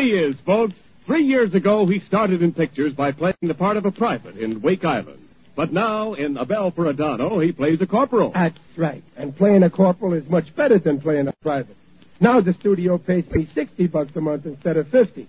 he 0.00 0.08
is, 0.08 0.34
folks. 0.44 0.74
Three 1.06 1.24
years 1.24 1.54
ago, 1.54 1.86
he 1.86 2.00
started 2.06 2.42
in 2.42 2.52
pictures 2.52 2.94
by 2.94 3.12
playing 3.12 3.34
the 3.42 3.54
part 3.54 3.76
of 3.76 3.84
a 3.84 3.90
private 3.90 4.36
in 4.36 4.60
Wake 4.60 4.84
Island. 4.84 5.28
But 5.56 5.72
now, 5.72 6.14
in 6.14 6.36
A 6.36 6.46
Bell 6.46 6.70
for 6.70 6.88
Adano, 6.88 7.40
he 7.40 7.52
plays 7.52 7.80
a 7.80 7.86
corporal. 7.86 8.30
That's 8.32 8.56
right. 8.76 9.02
And 9.16 9.36
playing 9.36 9.62
a 9.62 9.70
corporal 9.70 10.14
is 10.14 10.28
much 10.28 10.54
better 10.56 10.78
than 10.78 11.00
playing 11.00 11.28
a 11.28 11.32
private. 11.42 11.76
Now 12.20 12.40
the 12.40 12.54
studio 12.60 12.98
pays 12.98 13.24
me 13.30 13.48
60 13.54 13.86
bucks 13.88 14.12
a 14.14 14.20
month 14.20 14.46
instead 14.46 14.76
of 14.76 14.88
50. 14.88 15.26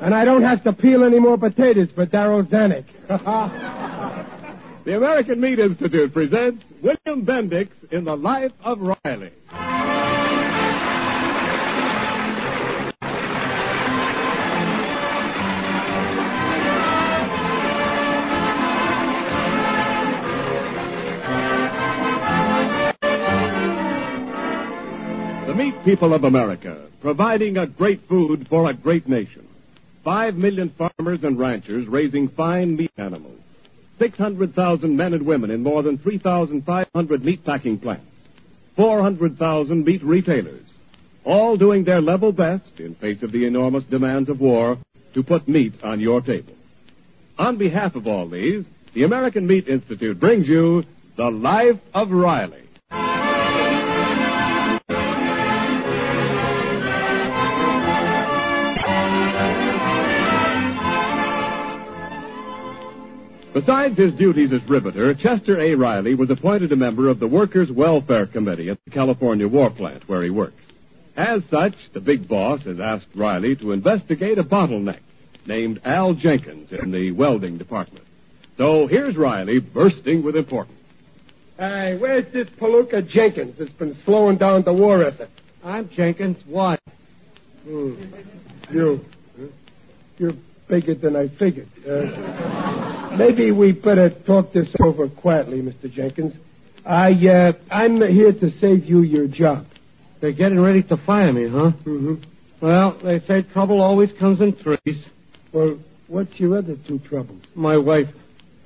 And 0.00 0.14
I 0.14 0.24
don't 0.24 0.42
have 0.42 0.62
to 0.64 0.72
peel 0.72 1.02
any 1.02 1.18
more 1.18 1.36
potatoes 1.36 1.88
for 1.94 2.06
Darryl 2.06 2.46
Zanuck. 2.48 2.84
the 4.84 4.96
American 4.96 5.40
Meat 5.40 5.58
Institute 5.58 6.12
presents 6.12 6.62
William 6.82 7.26
Bendix 7.26 7.70
in 7.90 8.04
The 8.04 8.16
Life 8.16 8.52
of 8.64 8.78
Riley. 8.80 9.32
People 25.84 26.12
of 26.12 26.24
America, 26.24 26.88
providing 27.00 27.56
a 27.56 27.66
great 27.66 28.06
food 28.08 28.46
for 28.50 28.68
a 28.68 28.74
great 28.74 29.08
nation. 29.08 29.46
Five 30.04 30.34
million 30.34 30.74
farmers 30.76 31.20
and 31.22 31.38
ranchers 31.38 31.86
raising 31.88 32.28
fine 32.30 32.76
meat 32.76 32.90
animals. 32.98 33.40
600,000 33.98 34.96
men 34.96 35.14
and 35.14 35.24
women 35.24 35.50
in 35.50 35.62
more 35.62 35.82
than 35.82 35.98
3,500 35.98 37.24
meat 37.24 37.44
packing 37.44 37.78
plants. 37.78 38.04
400,000 38.76 39.84
meat 39.84 40.02
retailers. 40.04 40.64
All 41.24 41.56
doing 41.56 41.84
their 41.84 42.00
level 42.00 42.32
best 42.32 42.78
in 42.78 42.94
face 42.96 43.22
of 43.22 43.32
the 43.32 43.46
enormous 43.46 43.84
demands 43.84 44.28
of 44.28 44.40
war 44.40 44.78
to 45.14 45.22
put 45.22 45.48
meat 45.48 45.74
on 45.82 46.00
your 46.00 46.20
table. 46.20 46.54
On 47.38 47.56
behalf 47.56 47.94
of 47.94 48.06
all 48.06 48.28
these, 48.28 48.64
the 48.94 49.04
American 49.04 49.46
Meat 49.46 49.68
Institute 49.68 50.18
brings 50.18 50.46
you 50.46 50.82
The 51.16 51.30
Life 51.30 51.80
of 51.94 52.10
Riley. 52.10 52.67
Besides 63.58 63.98
his 63.98 64.14
duties 64.14 64.52
as 64.52 64.68
riveter, 64.70 65.12
Chester 65.14 65.60
A. 65.60 65.74
Riley 65.74 66.14
was 66.14 66.30
appointed 66.30 66.70
a 66.70 66.76
member 66.76 67.08
of 67.08 67.18
the 67.18 67.26
Workers' 67.26 67.72
Welfare 67.72 68.26
Committee 68.28 68.70
at 68.70 68.78
the 68.84 68.92
California 68.92 69.48
War 69.48 69.68
Plant 69.68 70.08
where 70.08 70.22
he 70.22 70.30
works. 70.30 70.62
As 71.16 71.42
such, 71.50 71.74
the 71.92 71.98
big 71.98 72.28
boss 72.28 72.60
has 72.62 72.78
asked 72.78 73.08
Riley 73.16 73.56
to 73.56 73.72
investigate 73.72 74.38
a 74.38 74.44
bottleneck 74.44 75.00
named 75.44 75.80
Al 75.84 76.14
Jenkins 76.14 76.68
in 76.70 76.92
the 76.92 77.10
welding 77.10 77.58
department. 77.58 78.04
So 78.58 78.86
here's 78.86 79.16
Riley 79.16 79.58
bursting 79.58 80.22
with 80.22 80.36
importance. 80.36 80.78
Hey, 81.58 81.96
where's 81.98 82.32
this 82.32 82.46
Palooka 82.60 83.10
Jenkins 83.10 83.56
that's 83.58 83.72
been 83.72 83.98
slowing 84.04 84.38
down 84.38 84.62
the 84.62 84.72
war 84.72 85.02
effort? 85.02 85.30
I'm 85.64 85.90
Jenkins. 85.96 86.36
Why? 86.46 86.78
Hmm. 87.64 88.04
You. 88.70 89.00
You're 90.16 90.32
bigger 90.68 90.94
than 90.94 91.16
I 91.16 91.28
figured. 91.38 91.68
Uh, 91.86 93.16
maybe 93.16 93.50
we 93.50 93.72
better 93.72 94.10
talk 94.10 94.52
this 94.52 94.68
over 94.82 95.08
quietly, 95.08 95.60
Mr. 95.60 95.92
Jenkins. 95.92 96.34
I, 96.84 97.10
uh, 97.12 97.52
I'm 97.70 98.00
here 98.00 98.32
to 98.32 98.50
save 98.60 98.84
you 98.84 99.02
your 99.02 99.26
job. 99.26 99.66
They're 100.20 100.32
getting 100.32 100.60
ready 100.60 100.82
to 100.84 100.96
fire 100.96 101.32
me, 101.32 101.48
huh? 101.48 101.72
Mm-hmm. 101.84 102.14
Well, 102.60 102.98
they 103.04 103.20
say 103.20 103.42
trouble 103.52 103.80
always 103.80 104.10
comes 104.18 104.40
in 104.40 104.52
threes. 104.56 105.04
Well, 105.52 105.78
what's 106.08 106.38
your 106.38 106.58
other 106.58 106.76
two 106.88 106.98
troubles? 107.00 107.42
My 107.54 107.76
wife. 107.76 108.08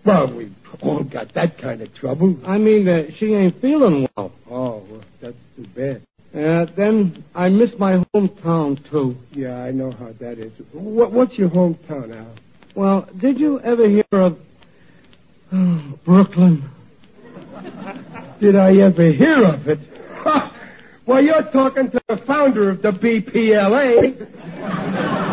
Well, 0.04 0.32
we've 0.34 0.54
all 0.80 1.04
got 1.04 1.34
that 1.34 1.60
kind 1.60 1.82
of 1.82 1.94
trouble. 1.94 2.36
I 2.46 2.58
mean, 2.58 2.88
uh, 2.88 3.02
she 3.18 3.26
ain't 3.34 3.60
feeling 3.60 4.08
well. 4.16 4.32
Oh, 4.50 4.84
well, 4.88 5.04
that's 5.20 5.36
too 5.56 5.66
bad. 5.76 6.02
Uh, 6.34 6.64
then 6.78 7.24
I 7.34 7.50
miss 7.50 7.70
my 7.78 8.02
hometown, 8.14 8.90
too. 8.90 9.16
Yeah, 9.32 9.56
I 9.56 9.70
know 9.70 9.92
how 9.92 10.12
that 10.18 10.38
is. 10.38 10.50
What, 10.72 11.12
what's 11.12 11.36
your 11.36 11.50
hometown, 11.50 12.16
Al? 12.16 12.34
Well, 12.74 13.06
did 13.20 13.38
you 13.38 13.60
ever 13.60 13.86
hear 13.86 14.04
of 14.12 14.38
oh, 15.52 15.98
Brooklyn? 16.06 16.70
Did 18.40 18.56
I 18.56 18.74
ever 18.78 19.12
hear 19.12 19.44
of 19.44 19.68
it? 19.68 19.78
well, 21.06 21.22
you're 21.22 21.50
talking 21.52 21.90
to 21.90 22.00
the 22.08 22.16
founder 22.26 22.70
of 22.70 22.80
the 22.80 22.92
BPLA. 22.92 24.28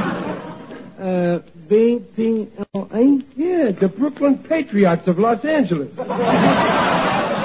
Uh, 0.99 1.39
BPLA? 1.69 3.23
Yeah, 3.37 3.71
the 3.79 3.87
Brooklyn 3.87 4.43
Patriots 4.49 5.07
of 5.07 5.17
Los 5.17 5.45
Angeles. 5.45 5.87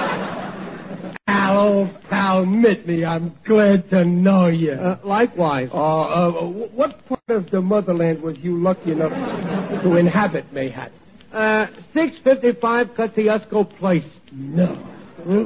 Old 1.54 1.88
pal, 2.10 2.44
me. 2.46 3.04
I'm 3.04 3.34
glad 3.46 3.88
to 3.90 4.04
know 4.04 4.46
you. 4.46 4.72
Uh, 4.72 4.98
likewise. 5.04 5.68
Uh, 5.72 5.76
uh, 5.76 6.30
what 6.42 7.06
part 7.06 7.20
of 7.28 7.50
the 7.50 7.60
motherland 7.60 8.22
was 8.22 8.36
you 8.38 8.60
lucky 8.62 8.92
enough 8.92 9.12
to 9.82 9.96
inhabit, 9.96 10.52
Mayhat? 10.52 10.90
Uh, 11.32 11.66
655 11.94 12.86
Kosciuszko 12.96 13.78
Place. 13.78 14.04
No. 14.32 14.66
Hmm? 15.24 15.44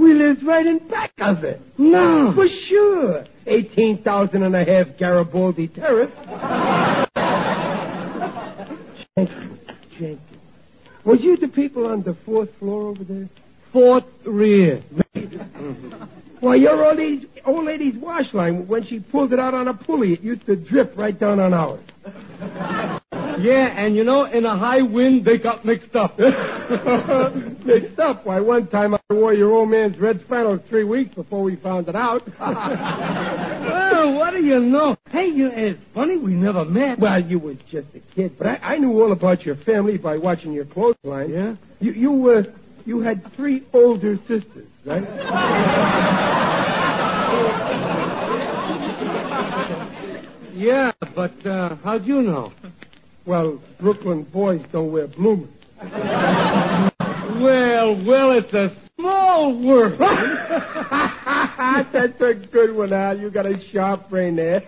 We 0.00 0.14
lived 0.14 0.44
right 0.46 0.66
in 0.66 0.86
back 0.88 1.12
of 1.18 1.44
it. 1.44 1.60
No. 1.76 2.32
For 2.34 2.46
sure. 2.68 3.24
18,000 3.46 4.42
and 4.42 4.54
a 4.54 4.64
half 4.64 4.98
Garibaldi 4.98 5.68
Terrace. 5.68 6.12
Jenkins, 9.16 9.58
Jenkins. 9.98 10.20
Was 11.04 11.18
you 11.22 11.36
the 11.36 11.48
people 11.48 11.86
on 11.86 12.02
the 12.02 12.16
fourth 12.24 12.50
floor 12.58 12.88
over 12.88 13.02
there? 13.04 13.28
Fourth 13.72 14.04
rear. 14.24 14.82
Why, 16.40 16.54
your 16.54 16.84
old 16.84 16.98
lady's, 16.98 17.26
old 17.44 17.66
lady's 17.66 17.94
wash 17.96 18.32
line, 18.32 18.68
when 18.68 18.86
she 18.86 19.00
pulled 19.00 19.32
it 19.32 19.38
out 19.38 19.54
on 19.54 19.66
a 19.68 19.74
pulley, 19.74 20.12
it 20.12 20.20
used 20.20 20.46
to 20.46 20.54
drip 20.54 20.96
right 20.96 21.18
down 21.18 21.40
on 21.40 21.52
ours. 21.52 21.84
Yeah, 23.40 23.68
and 23.68 23.94
you 23.94 24.02
know, 24.02 24.24
in 24.24 24.44
a 24.44 24.58
high 24.58 24.82
wind, 24.82 25.24
they 25.24 25.38
got 25.38 25.64
mixed 25.64 25.94
up. 25.94 26.18
mixed 27.64 27.98
up? 28.00 28.26
Why, 28.26 28.40
one 28.40 28.66
time 28.66 28.94
I 28.94 29.00
wore 29.10 29.32
your 29.32 29.52
old 29.52 29.70
man's 29.70 29.96
red 29.98 30.24
flannel 30.26 30.58
three 30.68 30.82
weeks 30.82 31.14
before 31.14 31.42
we 31.42 31.54
found 31.56 31.88
it 31.88 31.94
out. 31.94 32.22
well, 32.40 34.12
what 34.14 34.32
do 34.32 34.42
you 34.42 34.58
know? 34.58 34.96
Hey, 35.10 35.26
you, 35.26 35.50
it's 35.52 35.78
funny 35.94 36.16
we 36.18 36.34
never 36.34 36.64
met. 36.64 36.98
Well, 36.98 37.20
you 37.20 37.38
were 37.38 37.54
just 37.70 37.86
a 37.94 38.00
kid, 38.14 38.36
but 38.38 38.48
I, 38.48 38.56
I 38.56 38.78
knew 38.78 39.00
all 39.00 39.12
about 39.12 39.42
your 39.42 39.56
family 39.56 39.98
by 39.98 40.18
watching 40.18 40.52
your 40.52 40.64
clothesline. 40.64 41.30
Yeah? 41.30 41.54
You, 41.78 41.92
you 41.92 42.10
were, 42.12 42.44
you 42.88 43.00
had 43.02 43.22
three 43.36 43.66
older 43.74 44.16
sisters, 44.26 44.66
right? 44.86 45.02
yeah, 50.54 50.90
but 51.14 51.46
uh, 51.46 51.76
how'd 51.84 52.06
you 52.06 52.22
know? 52.22 52.50
Well, 53.26 53.60
Brooklyn 53.78 54.22
boys 54.22 54.62
don't 54.72 54.90
wear 54.90 55.06
bloomers. 55.06 55.50
well, 57.42 58.02
well, 58.06 58.32
it's 58.32 58.54
a 58.54 58.74
small 58.96 59.62
world. 59.62 60.00
That's 61.92 62.20
a 62.22 62.34
good 62.50 62.74
one, 62.74 62.94
Al. 62.94 63.18
You 63.18 63.30
got 63.30 63.44
a 63.44 63.60
sharp 63.70 64.08
brain 64.08 64.36
there. 64.36 64.62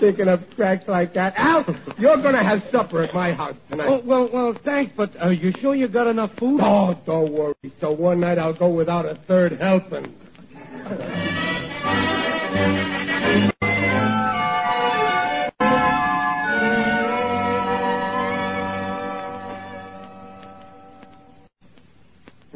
Thinking 0.00 0.28
of 0.28 0.40
tracks 0.56 0.84
like 0.88 1.14
that. 1.14 1.34
Al, 1.36 1.64
you're 1.98 2.16
going 2.16 2.34
to 2.34 2.42
have 2.42 2.60
supper 2.72 3.04
at 3.04 3.14
my 3.14 3.32
house 3.32 3.56
tonight. 3.70 3.86
Oh, 3.88 4.02
well, 4.04 4.28
well, 4.32 4.54
thanks, 4.64 4.92
but 4.96 5.16
are 5.20 5.32
you 5.32 5.52
sure 5.60 5.74
you 5.74 5.86
got 5.88 6.08
enough 6.08 6.30
food? 6.38 6.60
Oh, 6.62 6.94
don't 7.06 7.32
worry. 7.32 7.54
So 7.80 7.92
one 7.92 8.20
night 8.20 8.38
I'll 8.38 8.54
go 8.54 8.68
without 8.68 9.06
a 9.06 9.14
third 9.28 9.52
helping. 9.60 10.14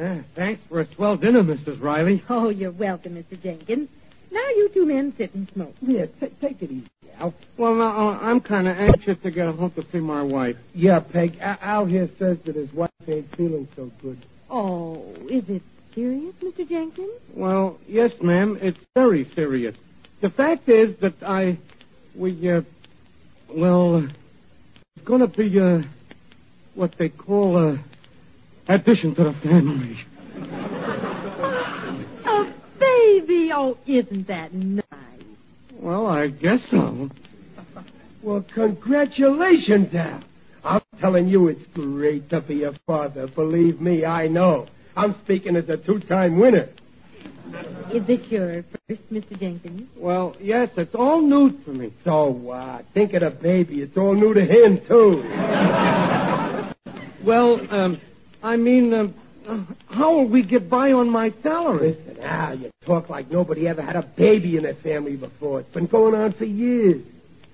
Uh, 0.01 0.23
thanks 0.35 0.61
for 0.69 0.81
a 0.81 0.95
swell 0.95 1.17
dinner, 1.17 1.43
Mrs. 1.43 1.81
Riley. 1.81 2.23
Oh, 2.29 2.49
you're 2.49 2.73
welcome, 2.73 3.15
Mr. 3.15 3.41
Jenkins. 3.41 3.89
Now 4.33 4.49
you 4.57 4.71
two 4.73 4.87
men 4.87 5.13
sit 5.19 5.35
and 5.35 5.47
smoke. 5.53 5.75
Yeah, 5.83 6.07
t- 6.07 6.35
take 6.41 6.63
it 6.63 6.71
easy, 6.71 6.89
Al. 7.19 7.35
Well, 7.59 7.75
now, 7.75 8.09
uh, 8.09 8.19
I'm 8.19 8.41
kind 8.41 8.67
of 8.67 8.79
anxious 8.79 9.19
to 9.25 9.31
get 9.31 9.47
home 9.47 9.71
to 9.73 9.85
see 9.93 9.99
my 9.99 10.23
wife. 10.23 10.57
Yeah, 10.75 11.01
Peg. 11.01 11.37
Al, 11.39 11.59
Al 11.61 11.85
here 11.85 12.09
says 12.19 12.39
that 12.47 12.57
his 12.57 12.73
wife 12.73 12.91
ain't 13.07 13.35
feeling 13.37 13.69
so 13.77 13.91
good. 14.01 14.25
Oh, 14.49 15.15
is 15.31 15.45
it 15.49 15.63
serious, 15.95 16.35
Mr. 16.43 16.67
Jenkins? 16.67 17.21
Well, 17.35 17.79
yes, 17.87 18.11
ma'am. 18.23 18.59
It's 18.63 18.79
very 18.95 19.31
serious. 19.35 19.77
The 20.23 20.31
fact 20.31 20.67
is 20.69 20.97
that 21.03 21.15
I, 21.23 21.59
we, 22.17 22.51
uh, 22.51 22.63
well, 23.55 23.97
uh, 23.97 24.07
it's 24.97 25.05
going 25.05 25.21
to 25.21 25.27
be, 25.27 25.61
uh, 25.61 25.87
what 26.75 26.95
they 26.99 27.11
call, 27.11 27.77
uh, 27.77 28.73
addition 28.75 29.15
to 29.17 29.25
the 29.25 29.35
family. 29.43 31.09
A 33.23 33.27
baby? 33.27 33.51
Oh, 33.55 33.79
isn't 33.87 34.27
that 34.29 34.53
nice? 34.53 34.83
Well, 35.75 36.07
I 36.07 36.29
guess 36.29 36.61
so. 36.71 37.09
Well, 38.23 38.45
congratulations, 38.55 39.95
Al. 39.95 40.23
I'm 40.65 40.81
telling 41.01 41.29
you, 41.29 41.49
it's 41.49 41.61
great 41.75 42.29
to 42.31 42.41
be 42.41 42.65
a 42.65 42.73
father. 42.87 43.27
Believe 43.27 43.81
me, 43.81 44.05
I 44.05 44.29
know. 44.29 44.67
I'm 44.97 45.17
speaking 45.25 45.57
as 45.57 45.69
a 45.69 45.77
two-time 45.77 46.39
winner. 46.39 46.69
Is 47.93 48.07
this 48.07 48.21
your 48.29 48.63
first, 48.89 49.03
Mr. 49.13 49.39
Jenkins? 49.39 49.89
Well, 49.97 50.37
yes, 50.41 50.69
it's 50.77 50.95
all 50.95 51.21
new 51.21 51.51
to 51.65 51.71
me. 51.71 51.93
So 52.05 52.27
what? 52.27 52.87
Think 52.95 53.13
of 53.15 53.23
the 53.23 53.31
baby. 53.31 53.83
It's 53.83 53.97
all 53.97 54.15
new 54.15 54.35
to 54.35 54.45
him, 54.45 54.81
too. 54.89 55.23
Well, 57.25 57.61
um, 57.71 58.01
I 58.43 58.57
mean, 58.57 58.93
um, 58.93 59.15
uh, 59.17 59.22
how 59.89 60.15
will 60.15 60.29
we 60.29 60.43
get 60.43 60.69
by 60.69 60.93
on 60.93 61.09
my 61.11 61.33
salary? 61.43 61.97
Listen, 62.07 62.23
Al, 62.23 62.59
you 62.59 62.71
talk 62.87 63.09
like 63.09 63.31
nobody 63.31 63.69
ever 63.69 63.83
had 63.83 63.97
a 63.97 64.03
baby 64.03 64.57
in 64.57 64.63
their 64.63 64.75
family 64.77 65.17
before. 65.17 65.61
It's 65.61 65.73
been 65.75 65.87
going 65.87 66.15
on 66.15 66.33
for 66.35 66.45
years. 66.45 67.05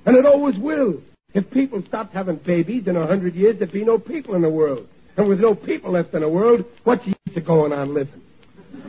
And 0.07 0.17
it 0.17 0.27
always 0.27 0.57
will. 0.59 1.01
If 1.35 1.51
people 1.51 1.83
stopped 1.89 2.15
having 2.15 2.37
babies 2.37 2.87
in 2.87 2.97
a 2.97 3.07
hundred 3.07 3.35
years, 3.35 3.59
there'd 3.59 3.73
be 3.73 3.85
no 3.85 3.99
people 3.99 4.35
in 4.35 4.43
the 4.43 4.49
world. 4.51 4.87
And 5.17 5.29
with 5.29 5.41
no 5.41 5.55
people 5.55 5.93
left 5.93 6.15
in 6.15 6.21
the 6.21 6.29
world, 6.29 6.65
what's 6.85 7.05
the 7.05 7.15
use 7.27 7.37
of 7.37 7.45
going 7.45 7.73
on 7.73 7.95
living? 7.95 8.23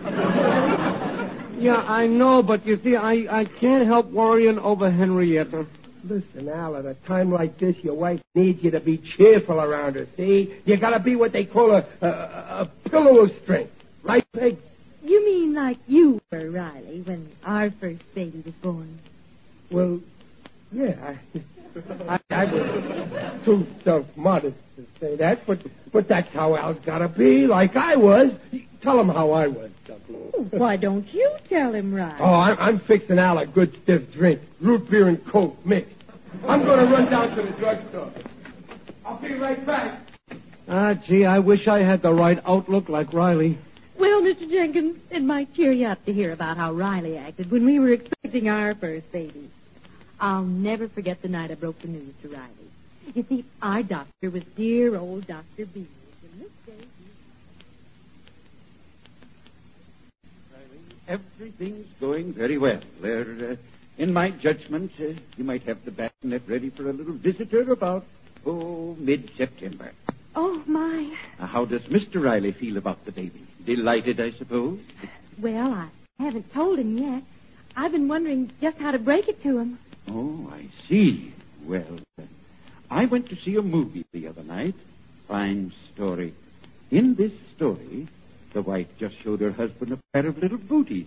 Yeah, 1.60 1.76
I 1.76 2.08
know, 2.08 2.42
but 2.42 2.66
you 2.66 2.80
see, 2.86 2.96
I, 2.96 3.42
I 3.42 3.46
can't 3.60 3.86
help 3.86 4.10
worrying 4.12 4.58
over 4.60 4.90
Henrietta. 4.90 5.68
Listen, 6.04 6.50
Al, 6.50 6.78
at 6.78 6.86
a 6.86 6.94
time 7.08 7.32
like 7.32 7.60
this, 7.60 7.76
your 7.84 7.96
wife 7.96 8.22
needs 8.36 8.64
you 8.64 8.72
to 8.72 8.80
be 8.80 9.02
cheerful 9.18 9.60
around 9.60 9.96
her, 9.96 10.08
see? 10.16 10.56
You 10.66 10.78
gotta 10.78 11.00
be 11.00 11.16
what 11.16 11.34
they 11.34 11.46
call 11.46 11.72
a, 11.72 11.86
a, 12.02 12.08
a 12.08 12.72
pillow 12.90 13.24
of 13.24 13.32
strength. 13.44 13.74
Right, 14.04 14.26
Peg? 14.34 14.58
You 15.04 15.26
mean 15.26 15.54
like 15.54 15.78
you 15.88 16.22
were, 16.32 16.50
Riley, 16.50 17.02
when 17.02 17.32
our 17.44 17.72
first 17.80 18.02
baby 18.16 18.42
was 18.46 18.54
born? 18.62 19.00
Well, 19.72 20.00
yeah, 20.72 20.96
I, 21.04 21.42
I, 22.08 22.20
I 22.32 22.46
was 22.46 23.42
too 23.46 23.68
self-modest 23.84 24.58
to 24.76 24.86
say 25.00 25.16
that, 25.18 25.46
but 25.46 25.60
but 25.92 26.08
that's 26.08 26.28
how 26.34 26.56
Al's 26.56 26.78
gotta 26.86 27.08
be, 27.08 27.48
like 27.48 27.76
I 27.76 27.96
was. 27.96 28.32
Tell 28.82 29.00
him 29.00 29.10
how 29.10 29.32
I 29.32 29.48
was, 29.48 29.72
Douglas. 29.86 30.32
Oh, 30.38 30.48
why 30.52 30.78
don't 30.78 31.06
you 31.14 31.36
tell 31.50 31.74
him, 31.74 31.94
Riley? 31.94 32.20
Oh, 32.22 32.26
I'm, 32.26 32.58
I'm 32.60 32.82
fixing 32.88 33.20
Al 33.20 33.38
a 33.38 33.46
good 33.46 33.78
stiff 33.84 34.02
drink, 34.14 34.40
root 34.62 34.90
beer 34.90 35.10
and 35.10 35.20
coke 35.32 35.66
mixed. 35.66 35.96
I'm 36.48 36.64
gonna 36.64 36.86
run 36.86 37.10
down 37.10 37.36
to 37.36 37.44
the 37.44 37.58
drugstore. 37.58 38.14
I'll 39.06 39.22
be 39.22 39.34
right 39.34 39.66
back. 39.66 40.08
Ah, 40.68 40.94
gee, 41.08 41.26
I 41.26 41.40
wish 41.40 41.68
I 41.68 41.80
had 41.80 42.02
the 42.02 42.14
right 42.14 42.40
outlook 42.46 42.90
like 42.90 43.12
Riley. 43.12 43.58
Well, 44.00 44.22
Mr. 44.22 44.50
Jenkins, 44.50 44.98
it 45.10 45.24
might 45.24 45.54
cheer 45.56 45.72
you 45.74 45.88
up 45.88 46.06
to 46.06 46.14
hear 46.14 46.32
about 46.32 46.56
how 46.56 46.72
Riley 46.72 47.18
acted 47.18 47.52
when 47.52 47.66
we 47.66 47.80
were 47.80 47.92
expecting 47.94 48.48
our 48.48 48.76
first 48.76 49.12
baby. 49.12 49.50
I'll 50.20 50.44
never 50.44 50.90
forget 50.90 51.22
the 51.22 51.30
night 51.30 51.52
I 51.52 51.56
broke 51.56 51.82
the 51.82 51.88
news 51.88 52.14
to 52.24 52.30
Riley. 52.30 52.54
You 53.14 53.26
see, 53.30 53.46
our 53.62 53.82
doctor 53.82 54.30
was 54.30 54.44
dear 54.56 54.98
old 54.98 55.26
Dr. 55.28 55.66
Beers, 55.66 55.88
and 56.24 56.42
this 56.42 56.50
day 56.66 56.74
he 56.78 57.10
Everything's 61.08 61.88
going 62.00 62.34
very 62.34 62.58
well. 62.60 62.80
There, 63.02 63.52
uh, 63.52 63.56
in 63.98 64.14
my 64.14 64.30
judgment, 64.30 64.92
uh, 65.00 65.20
you 65.38 65.44
might 65.44 65.64
have 65.64 65.84
the 65.84 65.92
bassinet 65.92 66.44
ready 66.48 66.70
for 66.70 66.90
a 66.90 66.94
little 66.94 67.18
visitor 67.18 67.72
about, 67.72 68.06
oh, 68.46 68.96
mid-September. 69.00 69.92
Oh, 70.36 70.64
my. 70.68 71.18
Now, 71.40 71.48
how 71.48 71.66
does 71.66 71.82
Mr. 71.84 72.24
Riley 72.24 72.56
feel 72.60 72.78
about 72.78 73.04
the 73.06 73.12
baby? 73.12 73.48
Delighted, 73.66 74.20
I 74.20 74.38
suppose? 74.38 74.80
Well, 75.42 75.74
I 75.74 75.90
haven't 76.20 76.54
told 76.54 76.78
him 76.78 76.96
yet. 76.98 77.24
I've 77.76 77.92
been 77.92 78.08
wondering 78.08 78.52
just 78.62 78.78
how 78.78 78.92
to 78.92 79.00
break 79.00 79.28
it 79.28 79.42
to 79.44 79.58
him. 79.58 79.80
Oh, 80.08 80.50
I 80.52 80.70
see. 80.88 81.34
Well, 81.66 82.00
I 82.90 83.06
went 83.06 83.30
to 83.30 83.36
see 83.46 83.56
a 83.56 83.62
movie 83.62 84.06
the 84.14 84.28
other 84.28 84.44
night. 84.44 84.76
Fine 85.28 85.72
story. 85.94 86.34
In 86.92 87.16
this 87.16 87.32
story, 87.56 88.08
the 88.54 88.62
wife 88.62 88.88
just 89.00 89.16
showed 89.24 89.42
her 89.42 89.52
husband 89.52 89.92
a 89.94 90.00
pair 90.14 90.26
of 90.28 90.38
little 90.40 90.58
booties. 90.58 91.06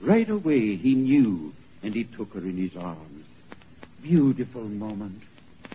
Right 0.00 0.28
away, 0.28 0.76
he 0.76 0.94
knew, 0.94 1.52
and 1.82 1.94
he 1.94 2.04
took 2.04 2.32
her 2.34 2.40
in 2.40 2.56
his 2.56 2.72
arms. 2.76 3.24
Beautiful 4.02 4.64
moment. 4.64 5.22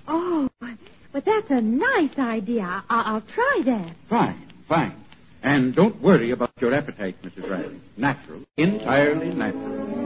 Oh, 0.08 0.50
but 0.60 1.24
that's 1.26 1.50
a 1.50 1.62
nice 1.62 2.18
idea. 2.18 2.84
I- 2.90 3.02
I'll 3.02 3.22
try 3.34 3.62
that. 3.66 3.96
Fine, 4.10 4.52
fine. 4.68 4.94
And 5.42 5.74
don't 5.74 6.02
worry 6.02 6.32
about 6.32 6.52
your 6.60 6.74
appetite, 6.74 7.16
Mrs. 7.24 7.50
Riley. 7.50 7.80
Natural, 7.96 8.42
entirely 8.58 9.34
natural. 9.34 9.99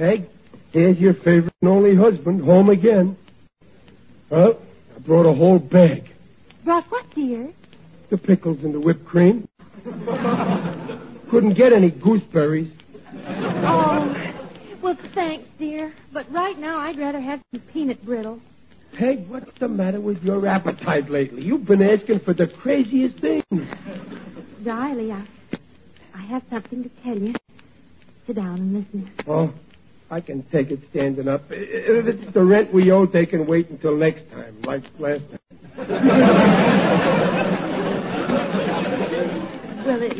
Peg. 0.00 0.30
Here's 0.72 0.98
your 0.98 1.12
favorite 1.12 1.52
and 1.60 1.68
only 1.68 1.94
husband 1.94 2.42
home 2.42 2.70
again. 2.70 3.18
Well, 4.30 4.58
I 4.96 4.98
brought 5.00 5.26
a 5.26 5.34
whole 5.34 5.58
bag. 5.58 6.10
Brought 6.64 6.90
what, 6.90 7.04
dear? 7.14 7.52
The 8.08 8.16
pickles 8.16 8.64
and 8.64 8.72
the 8.72 8.80
whipped 8.80 9.04
cream. 9.04 9.46
Couldn't 11.30 11.52
get 11.54 11.74
any 11.74 11.90
gooseberries. 11.90 12.72
Oh, 13.14 14.14
well, 14.82 14.96
thanks, 15.14 15.46
dear. 15.58 15.92
But 16.14 16.32
right 16.32 16.58
now, 16.58 16.78
I'd 16.78 16.98
rather 16.98 17.20
have 17.20 17.42
some 17.52 17.60
peanut 17.70 18.02
brittle. 18.02 18.40
Peg, 18.96 19.28
what's 19.28 19.50
the 19.60 19.68
matter 19.68 20.00
with 20.00 20.22
your 20.22 20.46
appetite 20.46 21.10
lately? 21.10 21.42
You've 21.42 21.66
been 21.66 21.82
asking 21.82 22.20
for 22.20 22.32
the 22.32 22.46
craziest 22.46 23.20
things. 23.20 23.44
Riley, 24.64 25.12
I, 25.12 25.26
I 26.14 26.22
have 26.22 26.42
something 26.48 26.84
to 26.84 26.90
tell 27.04 27.18
you. 27.18 27.34
Sit 28.26 28.36
down 28.36 28.60
and 28.60 28.72
listen. 28.72 29.10
Oh, 29.28 29.52
I 30.10 30.20
can 30.20 30.42
take 30.50 30.70
it 30.70 30.80
standing 30.90 31.28
up. 31.28 31.44
If 31.50 32.06
it's 32.06 32.34
the 32.34 32.42
rent 32.42 32.72
we 32.74 32.90
owe, 32.90 33.06
they 33.06 33.26
can 33.26 33.46
wait 33.46 33.70
until 33.70 33.96
next 33.96 34.28
time, 34.30 34.60
like 34.62 34.82
last 34.98 35.22
time. 35.30 35.38
Well, 39.86 40.02
it, 40.02 40.12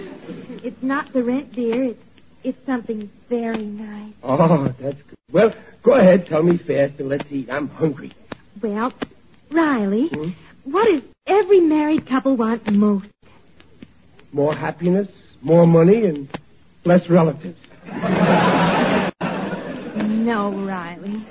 it's 0.64 0.82
not 0.82 1.12
the 1.12 1.22
rent, 1.22 1.52
dear. 1.54 1.84
It's, 1.84 2.00
it's 2.42 2.58
something 2.66 3.10
very 3.28 3.64
nice. 3.64 4.12
Oh, 4.22 4.68
that's 4.80 4.96
good. 5.02 5.16
Well, 5.32 5.52
go 5.82 5.94
ahead, 5.94 6.26
tell 6.28 6.42
me 6.42 6.58
fast, 6.58 6.98
and 6.98 7.08
let's 7.08 7.26
eat. 7.30 7.48
I'm 7.50 7.68
hungry. 7.68 8.12
Well, 8.62 8.92
Riley, 9.50 10.08
Hmm? 10.12 10.30
what 10.64 10.86
does 10.86 11.02
every 11.26 11.60
married 11.60 12.08
couple 12.08 12.36
want 12.36 12.70
most? 12.72 13.06
More 14.32 14.54
happiness, 14.54 15.08
more 15.42 15.66
money, 15.66 16.04
and 16.06 16.28
less 16.84 17.08
relatives. 17.08 17.58
No, 20.30 20.52
Riley. 20.64 21.26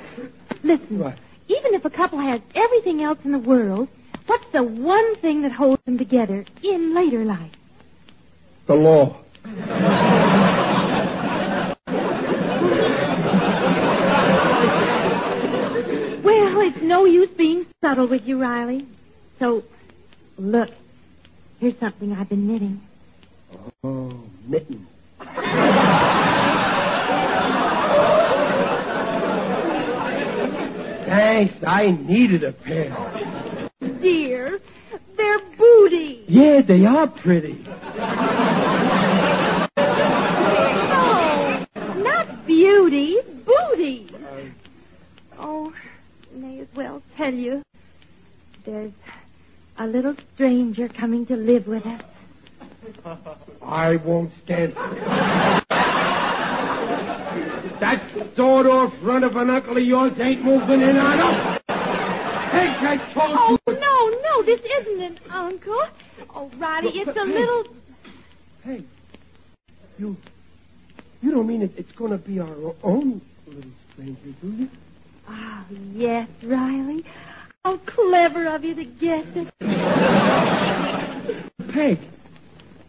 Listen, 0.61 0.99
What? 0.99 1.17
even 1.47 1.73
if 1.73 1.85
a 1.85 1.89
couple 1.89 2.19
has 2.19 2.41
everything 2.53 3.01
else 3.01 3.17
in 3.23 3.31
the 3.31 3.39
world, 3.39 3.87
what's 4.27 4.43
the 4.51 4.61
one 4.61 5.15
thing 5.21 5.41
that 5.43 5.53
holds 5.53 5.81
them 5.85 5.97
together 5.97 6.43
in 6.63 6.93
later 6.93 7.23
life? 7.23 7.53
The 8.67 8.73
law. 8.73 9.21
Well, 16.23 16.59
it's 16.61 16.77
no 16.81 17.05
use 17.05 17.29
being 17.37 17.65
subtle 17.81 18.07
with 18.09 18.23
you, 18.25 18.41
Riley. 18.41 18.87
So, 19.39 19.63
look, 20.37 20.69
here's 21.59 21.79
something 21.79 22.11
I've 22.11 22.29
been 22.29 22.47
knitting. 22.47 22.81
Oh, 23.83 24.23
mittens. 24.45 24.87
Thanks, 31.09 31.55
I 31.65 31.87
needed 31.91 32.43
a 32.43 32.51
pair. 32.53 33.69
Dear, 33.99 34.59
they're 35.17 35.39
booty. 35.57 36.23
Yeah, 36.27 36.61
they 36.67 36.85
are 36.85 37.07
pretty. 37.07 37.65
No, 40.87 41.65
not 41.97 42.45
beauty, 42.45 43.17
booty. 43.43 44.11
Oh, 45.39 45.73
may 46.31 46.59
as 46.59 46.67
well 46.75 47.01
tell 47.17 47.33
you. 47.33 47.63
There's 48.65 48.93
a 49.79 49.87
little 49.87 50.15
stranger 50.35 50.89
coming 50.89 51.25
to 51.25 51.35
live 51.35 51.65
with 51.65 51.85
us. 51.85 52.03
I 53.63 53.95
won't 53.95 54.31
stand 54.43 54.73
for 54.73 54.95
it. 54.95 55.58
That 57.79 58.11
sawed 58.35 58.65
off 58.67 58.93
front 59.01 59.23
of 59.23 59.35
an 59.35 59.49
uncle 59.49 59.77
of 59.77 59.83
yours 59.83 60.13
ain't 60.19 60.43
moving 60.43 60.81
in 60.81 60.97
on 60.97 61.19
us. 61.19 61.61
Hey, 61.67 62.75
I 62.87 62.97
told 63.13 63.37
Oh, 63.37 63.57
you. 63.67 63.73
no, 63.73 64.09
no, 64.09 64.43
this 64.45 64.59
isn't 64.81 65.01
an 65.01 65.19
uncle. 65.31 65.81
Oh, 66.35 66.51
Riley, 66.57 66.91
it's 66.95 67.17
a 67.17 67.23
little. 67.23 67.63
Hey, 68.63 68.83
you, 69.97 70.17
you 71.21 71.31
don't 71.31 71.47
mean 71.47 71.61
it, 71.61 71.71
it's 71.77 71.91
going 71.93 72.11
to 72.11 72.17
be 72.17 72.39
our 72.39 72.73
own 72.83 73.21
little 73.47 73.71
stranger, 73.93 74.31
do 74.41 74.47
you? 74.51 74.67
Oh, 75.29 75.63
yes, 75.93 76.27
Riley. 76.43 77.05
How 77.63 77.77
clever 77.77 78.47
of 78.53 78.63
you 78.63 78.75
to 78.75 78.83
guess 78.85 79.25
it. 79.35 79.53
Peg, 81.73 81.99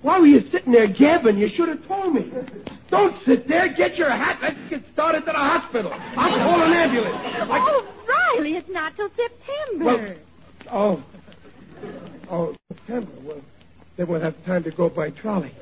why 0.02 0.18
were 0.18 0.26
you 0.26 0.40
sitting 0.50 0.72
there 0.72 0.86
gabbing? 0.88 1.38
You 1.38 1.48
should 1.56 1.68
have 1.68 1.86
told 1.86 2.14
me. 2.14 2.22
Don't 2.90 3.14
sit 3.24 3.46
there. 3.48 3.68
Get 3.74 3.96
your 3.96 4.10
hat. 4.10 4.38
Let's 4.42 4.56
get 4.68 4.82
started 4.92 5.20
to 5.20 5.26
the 5.26 5.32
hospital. 5.32 5.92
I'll 5.94 6.38
call 6.38 6.62
an 6.62 6.72
ambulance. 6.72 7.48
Like- 7.48 7.62
Oh, 7.62 7.86
Riley, 8.36 8.56
it's 8.56 8.68
not 8.68 8.96
till 8.96 9.08
September. 9.10 9.84
Well, 9.84 10.14
oh. 10.72 11.02
Oh, 12.30 12.56
September. 12.68 13.10
Well, 13.22 13.40
then 13.96 14.06
we'll 14.08 14.20
have 14.20 14.34
time 14.44 14.64
to 14.64 14.70
go 14.70 14.88
by 14.88 15.10
trolley. 15.10 15.52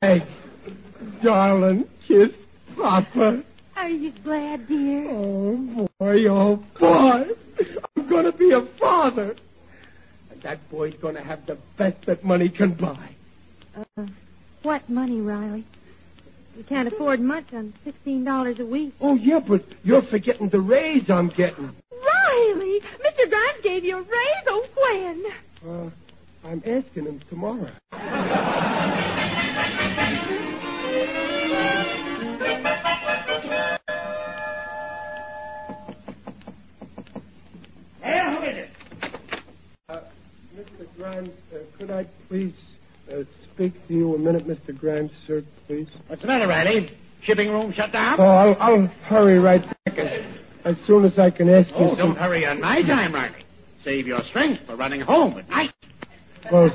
hey, 0.00 0.26
darling, 1.22 1.84
kiss 2.06 2.30
Papa. 2.76 3.42
Are 3.76 3.88
you 3.88 4.12
glad, 4.22 4.68
dear? 4.68 5.10
Oh, 5.10 5.88
boy, 5.98 6.26
oh, 6.28 6.56
boy. 6.78 7.24
I'm 7.96 8.08
going 8.08 8.24
to 8.24 8.32
be 8.32 8.50
a 8.52 8.66
father. 8.78 9.34
And 10.44 10.58
that 10.58 10.70
boy's 10.70 10.94
going 11.00 11.14
to 11.14 11.22
have 11.22 11.46
the 11.46 11.58
best 11.78 12.04
that 12.06 12.24
money 12.24 12.48
can 12.48 12.74
buy. 12.74 13.10
Uh, 13.76 14.06
what 14.62 14.88
money, 14.88 15.20
Riley? 15.20 15.66
We 16.56 16.62
can't 16.64 16.86
afford 16.86 17.20
much 17.20 17.52
on 17.52 17.74
sixteen 17.84 18.24
dollars 18.24 18.56
a 18.60 18.64
week. 18.64 18.94
Oh, 19.00 19.14
yeah, 19.16 19.40
but 19.40 19.64
you're 19.82 20.02
forgetting 20.02 20.50
the 20.50 20.60
raise 20.60 21.10
I'm 21.10 21.28
getting. 21.30 21.74
Riley, 21.92 22.80
Mr. 23.04 23.28
Grimes 23.28 23.60
gave 23.62 23.84
you 23.84 23.96
a 23.98 24.02
raise. 24.02 24.44
Oh, 24.46 24.66
when? 24.76 25.24
Uh, 25.68 25.90
I'm 26.44 26.62
asking 26.64 27.06
him 27.06 27.20
tomorrow. 27.28 27.70
Hey, 38.02 38.20
who 38.26 38.42
is 38.42 38.56
it? 38.58 38.70
Grimes, 40.96 41.30
uh, 41.52 41.58
could 41.78 41.90
I 41.90 42.04
please 42.28 42.54
uh, 43.10 43.22
speak 43.54 43.72
to 43.88 43.94
you 43.94 44.14
a 44.14 44.18
minute, 44.18 44.46
Mr. 44.46 44.76
Grimes, 44.76 45.10
sir, 45.26 45.42
please? 45.66 45.88
What's 46.06 46.22
the 46.22 46.28
matter, 46.28 46.46
Riley? 46.46 46.90
Shipping 47.24 47.48
room 47.50 47.72
shut 47.76 47.92
down? 47.92 48.16
Oh, 48.20 48.22
I'll, 48.24 48.56
I'll 48.60 48.86
hurry 49.06 49.38
right 49.38 49.62
back 49.84 49.98
as, 49.98 50.24
as 50.64 50.76
soon 50.86 51.04
as 51.04 51.18
I 51.18 51.30
can 51.30 51.48
ask 51.48 51.68
you 51.70 51.74
Oh, 51.76 51.88
some... 51.90 51.98
don't 51.98 52.16
hurry 52.18 52.46
on 52.46 52.60
my 52.60 52.82
time, 52.82 53.14
Riley. 53.14 53.44
Save 53.84 54.06
your 54.06 54.20
strength 54.30 54.62
for 54.66 54.76
running 54.76 55.00
home 55.00 55.38
at 55.38 55.48
night. 55.48 55.70
Well, 56.52 56.68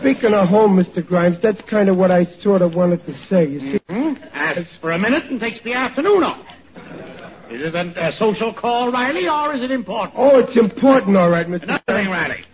speaking 0.00 0.32
of 0.34 0.48
home, 0.48 0.76
Mr. 0.76 1.04
Grimes, 1.04 1.38
that's 1.42 1.60
kind 1.68 1.88
of 1.88 1.96
what 1.96 2.10
I 2.12 2.26
sort 2.42 2.62
of 2.62 2.74
wanted 2.74 3.04
to 3.06 3.12
say. 3.28 3.46
You 3.48 3.60
see, 3.72 3.78
Hmm? 3.88 4.14
Asks 4.32 4.68
for 4.80 4.92
a 4.92 4.98
minute 4.98 5.24
and 5.30 5.40
takes 5.40 5.62
the 5.64 5.72
afternoon 5.74 6.22
off. 6.22 6.44
Is 7.50 7.60
it 7.62 7.74
a, 7.74 8.08
a 8.08 8.12
social 8.18 8.52
call, 8.54 8.90
Riley, 8.90 9.28
or 9.28 9.54
is 9.54 9.62
it 9.62 9.70
important? 9.70 10.14
oh, 10.18 10.38
it's 10.40 10.56
important, 10.56 11.16
all 11.16 11.28
right, 11.30 11.46
Mr. 11.46 11.64
Another 11.64 11.82
thing, 11.86 12.08
Riley. 12.08 12.44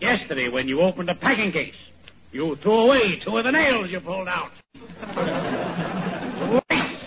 Yesterday, 0.00 0.48
when 0.48 0.66
you 0.68 0.80
opened 0.80 1.08
the 1.08 1.14
packing 1.14 1.52
case, 1.52 1.74
you 2.32 2.56
threw 2.62 2.80
away 2.80 3.20
two 3.24 3.36
of 3.36 3.44
the 3.44 3.50
nails 3.52 3.88
you 3.90 4.00
pulled 4.00 4.28
out. 4.28 4.50
Waste. 6.70 7.02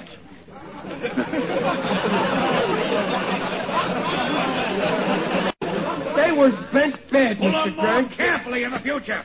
They 6.16 6.32
were 6.32 6.50
bent 6.74 6.96
bad, 7.12 7.38
Pull 7.38 7.52
Mr. 7.52 7.76
Grimes. 7.76 8.14
carefully 8.16 8.64
in 8.64 8.72
the 8.72 8.80
future. 8.80 9.24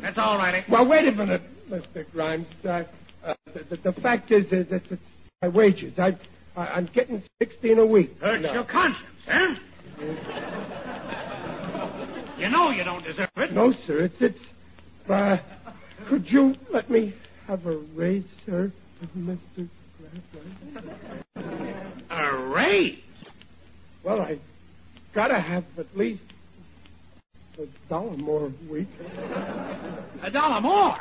That's 0.00 0.16
all, 0.16 0.38
Riley. 0.38 0.64
Well, 0.70 0.86
wait 0.86 1.08
a 1.08 1.12
minute, 1.12 1.42
Mr. 1.68 2.04
Grimes. 2.12 2.46
Uh, 2.64 2.84
uh, 3.24 3.34
the, 3.52 3.76
the, 3.76 3.92
the 3.92 4.00
fact 4.00 4.30
is, 4.30 4.44
is 4.52 4.68
that 4.70 4.82
it's 4.90 5.02
my 5.42 5.48
wages. 5.48 5.92
I, 5.98 6.16
I'm 6.60 6.86
getting 6.94 7.22
sixteen 7.40 7.78
a 7.78 7.86
week. 7.86 8.16
Hurts 8.20 8.42
No. 8.42 8.52
your 8.52 8.64
conscience, 8.64 9.06
huh? 9.26 9.54
you 12.38 12.48
know 12.48 12.70
you 12.70 12.84
don't 12.84 13.04
deserve 13.04 13.28
it. 13.36 13.52
No, 13.52 13.72
sir. 13.86 14.00
It's 14.04 14.14
it's. 14.20 14.38
Uh, 15.10 15.38
could 16.08 16.26
you 16.30 16.54
let 16.72 16.90
me 16.90 17.14
have 17.46 17.64
a 17.66 17.76
raise, 17.94 18.24
sir, 18.46 18.72
Mr. 19.16 19.68
Grimes? 19.98 20.84
A 22.10 22.36
raise. 22.54 22.98
Well, 24.04 24.20
I 24.20 24.38
gotta 25.14 25.40
have 25.40 25.64
at 25.78 25.96
least 25.96 26.22
a 27.58 27.66
dollar 27.88 28.16
more 28.16 28.46
a 28.46 28.72
week. 28.72 28.88
A 30.22 30.30
dollar 30.30 30.60
more. 30.60 30.96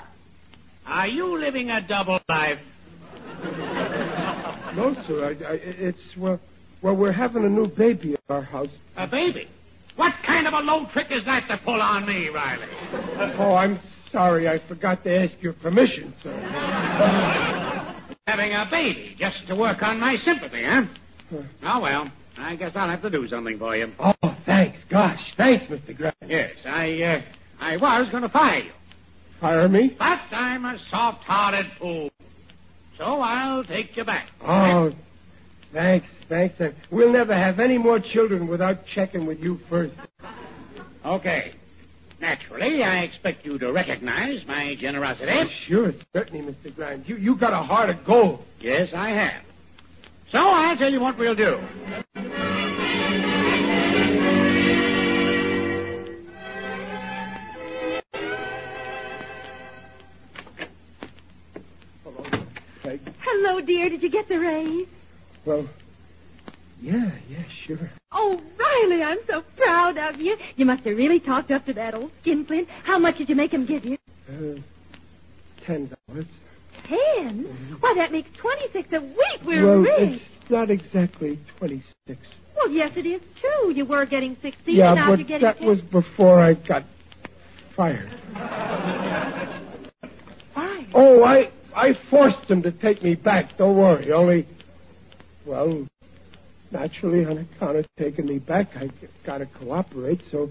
Are 0.86 1.08
you 1.08 1.38
living 1.40 1.70
a 1.70 1.86
double 1.86 2.20
life? 2.30 2.60
No, 4.78 4.94
sir. 5.08 5.26
I, 5.26 5.30
I, 5.44 5.54
it's 5.64 5.98
well, 6.16 6.40
well, 6.84 6.96
we're 6.96 7.12
having 7.12 7.44
a 7.44 7.50
new 7.50 7.66
baby 7.68 8.14
at 8.14 8.20
our 8.30 8.44
house. 8.44 8.70
A 8.96 9.08
baby? 9.08 9.48
What 9.96 10.14
kind 10.24 10.46
of 10.46 10.54
a 10.54 10.60
low 10.60 10.86
trick 10.94 11.08
is 11.10 11.26
that 11.26 11.48
to 11.48 11.58
pull 11.66 11.82
on 11.82 12.06
me, 12.06 12.30
Riley? 12.30 12.68
Oh, 13.40 13.56
I'm 13.56 13.80
sorry. 14.12 14.48
I 14.48 14.60
forgot 14.68 15.04
to 15.06 15.18
ask 15.24 15.34
your 15.42 15.54
permission, 15.54 16.14
sir. 16.22 16.32
Having 18.28 18.54
a 18.54 18.68
baby 18.70 19.16
just 19.18 19.48
to 19.48 19.56
work 19.56 19.82
on 19.82 20.00
my 20.00 20.16
sympathy, 20.24 20.62
huh? 20.64 20.84
Oh, 21.64 21.80
well, 21.80 22.12
I 22.38 22.56
guess 22.56 22.74
I'll 22.76 22.90
have 22.90 23.02
to 23.02 23.10
do 23.10 23.28
something 23.28 23.58
for 23.58 23.76
you. 23.76 23.92
Oh, 24.00 24.14
thanks. 24.46 24.78
Gosh, 24.92 25.20
thanks, 25.38 25.66
Mr. 25.66 25.98
Grimes. 25.98 26.14
Yes, 26.28 26.52
I, 26.68 27.02
uh, 27.02 27.22
I 27.60 27.78
was 27.78 28.10
going 28.12 28.22
to 28.22 28.30
fire 28.30 28.60
you. 28.60 28.72
Fire 29.42 29.68
me? 29.68 29.96
But 29.98 30.20
I'm 30.32 30.66
a 30.66 30.78
soft-hearted 30.92 31.66
fool. 31.80 32.12
So 32.98 33.22
I'll 33.22 33.64
take 33.64 33.96
you 33.96 34.04
back. 34.04 34.28
Oh, 34.42 34.92
thanks, 35.72 36.08
thanks. 36.30 36.56
We'll 36.92 37.12
never 37.14 37.34
have 37.34 37.60
any 37.60 37.78
more 37.78 38.00
children 38.00 38.48
without 38.48 38.78
checking 38.96 39.26
with 39.26 39.40
you 39.40 39.60
first. 39.70 39.94
Okay. 41.06 41.54
Naturally, 42.20 42.82
I 42.84 43.00
expect 43.02 43.46
you 43.46 43.60
to 43.60 43.72
recognize 43.72 44.40
my 44.48 44.76
generosity. 44.80 45.32
Oh, 45.32 45.46
sure, 45.68 45.94
certainly, 46.14 46.42
Mr. 46.52 46.76
Grimes. 46.76 47.08
You 47.08 47.16
you 47.18 47.38
got 47.38 47.54
a 47.54 47.64
heart 47.64 47.92
of 47.92 48.04
gold. 48.06 48.44
Yes, 48.60 48.90
I 48.96 49.10
have. 49.10 49.44
So 50.32 50.40
I'll 50.40 50.76
tell 50.78 50.92
you 50.92 51.00
what 51.00 51.18
we'll 51.18 51.36
do. 51.36 51.60
Hello, 63.58 63.66
dear. 63.66 63.90
Did 63.90 64.04
you 64.04 64.12
get 64.12 64.30
the 64.30 64.38
raise? 64.38 64.88
Well, 65.44 65.68
yeah, 66.80 67.10
yeah, 67.28 67.44
sure. 67.66 67.90
Oh, 68.12 68.40
Riley, 68.60 69.02
I'm 69.02 69.18
so 69.28 69.42
proud 69.58 69.98
of 69.98 70.22
you. 70.22 70.38
You 70.58 70.66
must 70.68 70.84
have 70.84 70.96
really 70.96 71.20
talked 71.20 71.50
up 71.50 71.66
to 71.66 71.74
that 71.74 71.96
old 71.96 72.12
skinflint. 72.22 72.68
How 72.84 73.00
much 73.00 73.18
did 73.18 73.30
you 73.30 73.36
make 73.36 73.52
him 73.52 73.66
give 73.66 73.84
you? 73.84 73.98
Uh, 74.30 74.62
ten 75.66 75.92
dollars. 76.08 76.28
Ten? 76.88 77.78
Why, 77.80 77.96
that 77.98 78.12
makes 78.12 78.30
twenty-six 78.40 78.90
a 78.94 79.02
week. 79.02 79.42
We're 79.44 79.66
well, 79.66 79.80
rich. 79.80 80.22
it's 80.22 80.52
not 80.52 80.70
exactly 80.70 81.40
twenty-six. 81.58 82.20
Well, 82.56 82.70
yes, 82.70 82.92
it 82.96 83.08
is 83.08 83.22
too. 83.42 83.72
You 83.72 83.86
were 83.86 84.06
getting 84.06 84.38
sixteen, 84.44 84.76
Yeah, 84.76 84.90
and 84.90 84.96
now 84.98 85.10
but 85.10 85.18
you're 85.18 85.28
getting 85.28 85.48
that 85.48 85.58
10. 85.58 85.68
was 85.68 85.82
before 85.92 86.40
I 86.42 86.54
got 86.54 86.84
fired. 87.76 88.12
Fine. 90.54 90.92
Oh, 90.94 91.24
I 91.24 91.50
I 91.78 91.94
forced 92.10 92.50
him 92.50 92.64
to 92.64 92.72
take 92.72 93.04
me 93.04 93.14
back. 93.14 93.56
Don't 93.60 93.78
worry. 93.78 94.12
Only, 94.12 94.48
well, 95.46 95.88
naturally, 96.72 97.24
on 97.24 97.38
account 97.38 97.78
of 97.78 97.86
taking 98.00 98.26
me 98.26 98.40
back, 98.40 98.70
I 98.76 98.90
got 99.24 99.38
to 99.38 99.46
cooperate. 99.46 100.20
So, 100.32 100.50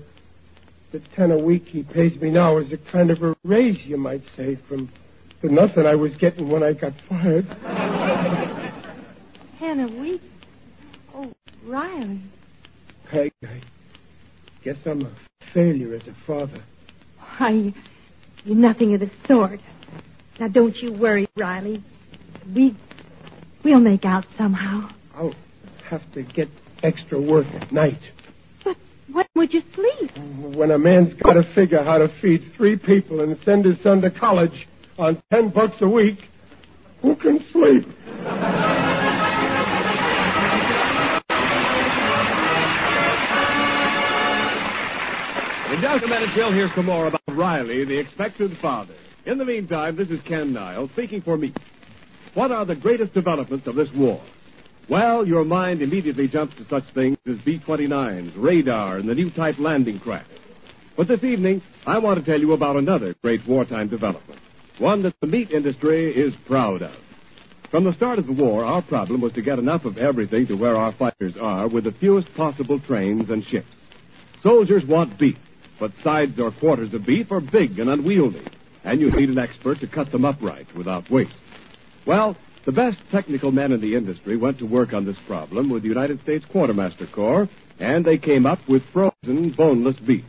the 0.93 1.03
ten 1.17 1.33
a 1.33 1.39
week 1.39 1.65
he 1.67 1.83
pays 1.83 2.19
me 2.21 2.31
now 2.31 2.59
is 2.59 2.73
a 2.73 2.77
kind 2.93 3.11
of 3.11 3.25
a 3.25 3.35
raise, 3.43 3.77
you 3.85 3.97
might 3.97 4.23
say, 4.37 4.57
from 4.69 4.89
the 5.43 5.49
nothing 5.49 5.85
I 5.85 5.97
was 5.97 6.13
getting 6.21 6.49
when 6.49 6.63
I 6.63 6.73
got 6.73 6.93
fired. 7.09 7.47
Ten 9.59 9.81
a 9.81 9.89
week. 10.01 10.23
Oh, 11.15 11.33
Riley. 11.65 12.21
Peg, 13.11 13.33
I 13.43 13.61
guess 14.63 14.77
I'm 14.87 15.03
a 15.03 15.13
failure 15.53 15.95
as 15.95 16.03
a 16.07 16.15
father. 16.27 16.63
Why, 17.19 17.75
you're 18.45 18.57
nothing 18.57 18.95
of 18.95 19.01
the 19.01 19.11
sort. 19.27 19.61
Now, 20.39 20.49
don't 20.49 20.77
you 20.77 20.93
worry, 20.93 21.27
Riley. 21.37 21.83
We, 22.55 22.77
we'll 23.65 23.81
make 23.81 24.05
out 24.05 24.25
somehow. 24.37 24.91
I'll 25.15 25.35
have 25.89 26.03
to 26.13 26.23
get 26.23 26.49
extra 26.83 27.21
work 27.21 27.47
at 27.47 27.73
night. 27.73 27.99
But 28.63 28.77
when 29.11 29.25
would 29.35 29.55
you 29.55 29.63
sleep? 29.75 30.11
When 30.55 30.71
a 30.71 30.79
man's 30.79 31.15
got 31.23 31.35
to 31.35 31.55
figure 31.55 31.83
how 31.83 31.99
to 31.99 32.09
feed 32.21 32.53
three 32.57 32.77
people 32.77 33.21
and 33.21 33.39
send 33.45 33.65
his 33.65 33.77
son 33.83 34.03
to 34.03 34.11
college 34.11 34.69
on 34.99 35.23
ten 35.33 35.51
bucks 35.51 35.77
a 35.81 35.89
week, 35.89 36.19
who 37.01 37.17
can 37.17 37.39
sleep? 37.53 37.87
In 45.73 45.83
just 45.83 46.05
a 46.05 46.09
minute, 46.09 46.31
you'll 46.37 46.53
hear 46.53 46.71
some 46.75 46.87
more 46.87 47.09
about 47.09 47.21
Riley, 47.29 47.85
the 47.85 47.99
expected 47.99 48.57
father. 48.61 48.95
In 49.27 49.39
the 49.39 49.45
meantime, 49.45 49.97
this 49.97 50.09
is 50.09 50.21
Ken 50.29 50.53
Niles 50.53 50.89
speaking 50.93 51.21
for 51.21 51.37
me. 51.37 51.53
What 52.35 52.53
are 52.53 52.65
the 52.65 52.77
greatest 52.77 53.13
developments 53.13 53.67
of 53.67 53.75
this 53.75 53.89
war? 53.93 54.23
Well, 54.89 55.27
your 55.27 55.45
mind 55.45 55.83
immediately 55.83 56.29
jumps 56.29 56.55
to 56.59 56.67
such 56.69 56.85
things 56.95 57.19
as 57.27 57.37
B 57.45 57.59
29s, 57.59 58.35
radar, 58.37 58.99
and 58.99 59.09
the 59.09 59.17
new 59.17 59.31
type 59.31 59.59
landing 59.59 59.99
craft. 59.99 60.31
But 60.97 61.09
this 61.09 61.25
evening, 61.25 61.61
I 61.85 61.99
want 61.99 62.21
to 62.21 62.25
tell 62.25 62.39
you 62.39 62.53
about 62.53 62.77
another 62.77 63.17
great 63.21 63.45
wartime 63.49 63.89
development, 63.89 64.41
one 64.79 65.03
that 65.03 65.19
the 65.21 65.27
meat 65.27 65.51
industry 65.51 66.15
is 66.15 66.33
proud 66.47 66.83
of. 66.83 66.95
From 67.73 67.83
the 67.83 67.95
start 67.95 68.21
of 68.21 68.29
the 68.29 68.33
war, 68.33 68.65
our 68.65 68.81
problem 68.81 69.21
was 69.21 69.33
to 69.33 69.43
get 69.43 69.59
enough 69.59 69.85
of 69.85 69.99
everything 69.99 70.47
to 70.47 70.55
where 70.55 70.77
our 70.77 70.93
fighters 70.93 71.35
are 71.41 71.67
with 71.67 71.83
the 71.83 71.95
fewest 71.99 72.33
possible 72.37 72.79
trains 72.79 73.29
and 73.29 73.45
ships. 73.47 73.67
Soldiers 74.45 74.85
want 74.87 75.19
beef, 75.19 75.37
but 75.81 75.91
sides 76.05 76.39
or 76.39 76.53
quarters 76.53 76.95
of 76.95 77.05
beef 77.05 77.33
are 77.33 77.41
big 77.41 77.81
and 77.81 77.91
unwieldy, 77.91 78.47
and 78.87 79.01
you 79.01 79.11
need 79.11 79.29
an 79.29 79.39
expert 79.39 79.81
to 79.81 79.87
cut 79.89 80.11
them 80.13 80.25
upright 80.25 80.75
without 80.77 81.11
waste. 81.11 81.35
Well, 82.07 82.37
the 82.65 82.73
best 82.73 82.99
technical 83.11 83.51
men 83.51 83.73
in 83.73 83.81
the 83.81 83.97
industry 83.97 84.37
went 84.37 84.59
to 84.61 84.65
work 84.65 84.95
on 84.95 85.05
this 85.05 85.17
problem 85.27 85.69
with 85.69 85.83
the 85.83 85.89
United 85.89 86.23
States 86.23 86.45
Quartermaster 86.53 87.09
Corps, 87.09 87.49
and 87.81 88.05
they 88.05 88.17
came 88.17 88.47
up 88.47 88.61
with 88.69 88.83
frozen 88.93 89.53
boneless 89.57 89.97
beef. 90.07 90.25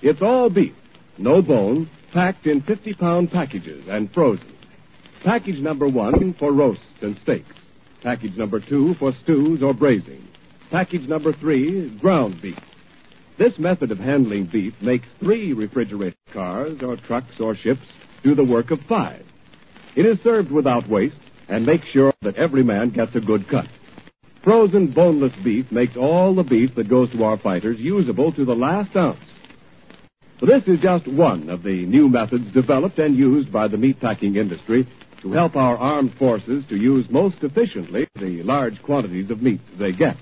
It's 0.00 0.22
all 0.22 0.48
beef, 0.48 0.74
no 1.18 1.42
bone, 1.42 1.88
packed 2.12 2.46
in 2.46 2.62
50 2.62 2.94
pound 2.94 3.30
packages 3.30 3.84
and 3.88 4.10
frozen. 4.12 4.56
Package 5.22 5.60
number 5.60 5.86
one 5.86 6.34
for 6.38 6.52
roasts 6.52 6.82
and 7.02 7.16
steaks. 7.22 7.54
Package 8.02 8.36
number 8.36 8.58
two 8.58 8.94
for 8.98 9.12
stews 9.22 9.62
or 9.62 9.74
braising. 9.74 10.26
Package 10.70 11.06
number 11.08 11.32
three, 11.34 11.90
ground 12.00 12.40
beef. 12.40 12.58
This 13.42 13.58
method 13.58 13.90
of 13.90 13.98
handling 13.98 14.46
beef 14.46 14.72
makes 14.80 15.08
three 15.18 15.52
refrigerated 15.52 16.16
cars 16.32 16.78
or 16.80 16.96
trucks 16.96 17.40
or 17.40 17.56
ships 17.56 17.82
do 18.22 18.36
the 18.36 18.44
work 18.44 18.70
of 18.70 18.78
five. 18.88 19.26
It 19.96 20.06
is 20.06 20.16
served 20.22 20.52
without 20.52 20.88
waste 20.88 21.16
and 21.48 21.66
makes 21.66 21.84
sure 21.88 22.12
that 22.22 22.36
every 22.36 22.62
man 22.62 22.90
gets 22.90 23.16
a 23.16 23.20
good 23.20 23.48
cut. 23.48 23.66
Frozen 24.44 24.92
boneless 24.92 25.32
beef 25.42 25.72
makes 25.72 25.96
all 25.96 26.36
the 26.36 26.44
beef 26.44 26.76
that 26.76 26.88
goes 26.88 27.10
to 27.10 27.24
our 27.24 27.36
fighters 27.36 27.80
usable 27.80 28.30
to 28.30 28.44
the 28.44 28.54
last 28.54 28.94
ounce. 28.94 29.18
This 30.40 30.62
is 30.68 30.78
just 30.78 31.08
one 31.08 31.50
of 31.50 31.64
the 31.64 31.84
new 31.84 32.08
methods 32.08 32.48
developed 32.52 33.00
and 33.00 33.16
used 33.16 33.50
by 33.50 33.66
the 33.66 33.76
meatpacking 33.76 34.36
industry 34.36 34.86
to 35.22 35.32
help 35.32 35.56
our 35.56 35.76
armed 35.76 36.14
forces 36.16 36.64
to 36.68 36.76
use 36.76 37.06
most 37.10 37.42
efficiently 37.42 38.06
the 38.14 38.44
large 38.44 38.80
quantities 38.82 39.30
of 39.30 39.42
meat 39.42 39.60
they 39.80 39.90
get. 39.90 40.16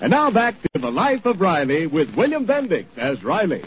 And 0.00 0.10
now 0.10 0.30
back 0.30 0.60
to 0.62 0.78
the 0.78 0.90
life 0.90 1.24
of 1.24 1.40
Riley 1.40 1.86
with 1.86 2.08
William 2.16 2.46
Bendix 2.46 2.86
as 2.98 3.22
Riley. 3.24 3.62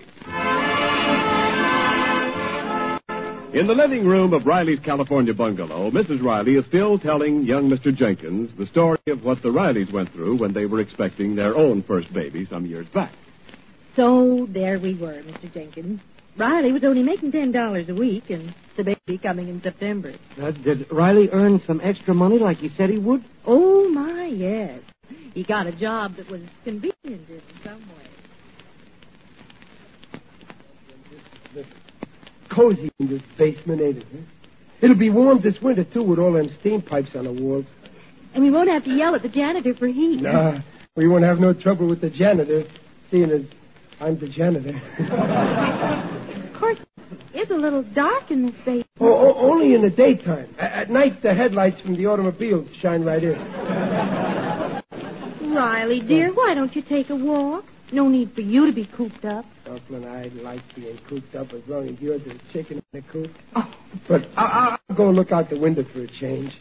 In 3.51 3.65
the 3.65 3.73
living 3.73 4.05
room 4.05 4.33
of 4.33 4.45
Riley's 4.45 4.79
California 4.85 5.33
bungalow, 5.33 5.89
Mrs. 5.89 6.21
Riley 6.21 6.53
is 6.53 6.65
still 6.67 6.99
telling 6.99 7.43
young 7.45 7.67
Mr. 7.67 7.95
Jenkins 7.95 8.51
the 8.59 8.67
story 8.67 8.99
of 9.07 9.23
what 9.23 9.41
the 9.41 9.49
Rileys 9.49 9.91
went 9.91 10.13
through 10.13 10.37
when 10.37 10.53
they 10.53 10.67
were 10.67 10.79
expecting 10.81 11.35
their 11.35 11.57
own 11.57 11.81
first 11.81 12.13
baby 12.13 12.45
some 12.47 12.67
years 12.67 12.85
back. 12.93 13.11
So 13.95 14.45
there 14.51 14.77
we 14.79 14.93
were, 14.93 15.23
Mr. 15.23 15.51
Jenkins. 15.51 15.99
Riley 16.37 16.71
was 16.71 16.83
only 16.83 17.01
making 17.01 17.31
ten 17.31 17.51
dollars 17.51 17.89
a 17.89 17.95
week, 17.95 18.29
and 18.29 18.53
the 18.77 18.83
baby 18.83 19.17
coming 19.17 19.49
in 19.49 19.63
September. 19.63 20.13
Uh, 20.39 20.51
did 20.51 20.85
Riley 20.91 21.27
earn 21.33 21.59
some 21.65 21.81
extra 21.83 22.13
money 22.13 22.37
like 22.37 22.57
he 22.57 22.69
said 22.77 22.91
he 22.91 22.99
would? 22.99 23.25
Oh 23.47 23.89
my, 23.89 24.25
yes. 24.27 24.79
He 25.33 25.43
got 25.43 25.67
a 25.67 25.71
job 25.71 26.15
that 26.17 26.29
was 26.29 26.41
convenient 26.63 26.93
in 27.05 27.41
some 27.63 27.81
way. 27.89 28.05
Cozy 32.53 32.89
in 32.99 33.09
this 33.09 33.21
basement, 33.37 33.81
ain't 33.81 33.97
it? 33.97 34.05
Huh? 34.11 34.17
It'll 34.81 34.97
be 34.97 35.09
warm 35.09 35.41
this 35.41 35.55
winter, 35.61 35.83
too, 35.83 36.03
with 36.03 36.19
all 36.19 36.33
them 36.33 36.49
steam 36.59 36.81
pipes 36.81 37.09
on 37.15 37.25
the 37.25 37.31
walls. 37.31 37.65
And 38.33 38.43
we 38.43 38.51
won't 38.51 38.69
have 38.69 38.83
to 38.85 38.91
yell 38.91 39.15
at 39.15 39.21
the 39.21 39.29
janitor 39.29 39.73
for 39.75 39.87
heat. 39.87 40.21
Nah, 40.21 40.59
we 40.95 41.07
won't 41.07 41.23
have 41.23 41.39
no 41.39 41.53
trouble 41.53 41.87
with 41.87 42.01
the 42.01 42.09
janitor, 42.09 42.63
seeing 43.11 43.31
as 43.31 43.41
I'm 43.99 44.17
the 44.19 44.29
janitor. 44.29 44.75
Of 46.47 46.59
course, 46.59 46.77
it's 47.33 47.51
a 47.51 47.55
little 47.55 47.83
dark 47.83 48.31
in 48.31 48.45
this 48.47 48.55
basement. 48.65 48.87
oh, 49.01 49.07
oh, 49.07 49.51
only 49.51 49.73
in 49.73 49.81
the 49.81 49.89
daytime. 49.89 50.55
At 50.59 50.89
night, 50.89 51.21
the 51.21 51.33
headlights 51.33 51.81
from 51.81 51.95
the 51.97 52.05
automobiles 52.05 52.67
shine 52.81 53.03
right 53.03 53.23
in. 53.23 53.35
Riley, 55.53 56.01
dear, 56.01 56.31
why 56.33 56.53
don't 56.53 56.75
you 56.75 56.81
take 56.81 57.09
a 57.09 57.15
walk? 57.15 57.65
No 57.91 58.07
need 58.07 58.33
for 58.35 58.41
you 58.41 58.67
to 58.67 58.71
be 58.73 58.87
cooped 58.95 59.25
up. 59.25 59.45
Dumpling, 59.65 60.05
I 60.05 60.27
like 60.43 60.61
being 60.75 60.99
cooped 61.09 61.33
up 61.35 61.51
as 61.53 61.61
long 61.67 61.89
as 61.89 61.99
you're 61.99 62.19
the 62.19 62.39
chicken 62.53 62.77
in 62.93 63.01
the 63.01 63.11
coop. 63.11 63.31
Oh, 63.55 63.73
But 64.07 64.27
I- 64.37 64.77
I'll 64.89 64.95
go 64.95 65.09
look 65.09 65.31
out 65.31 65.49
the 65.49 65.57
window 65.57 65.83
for 65.91 66.01
a 66.01 66.07
change. 66.07 66.51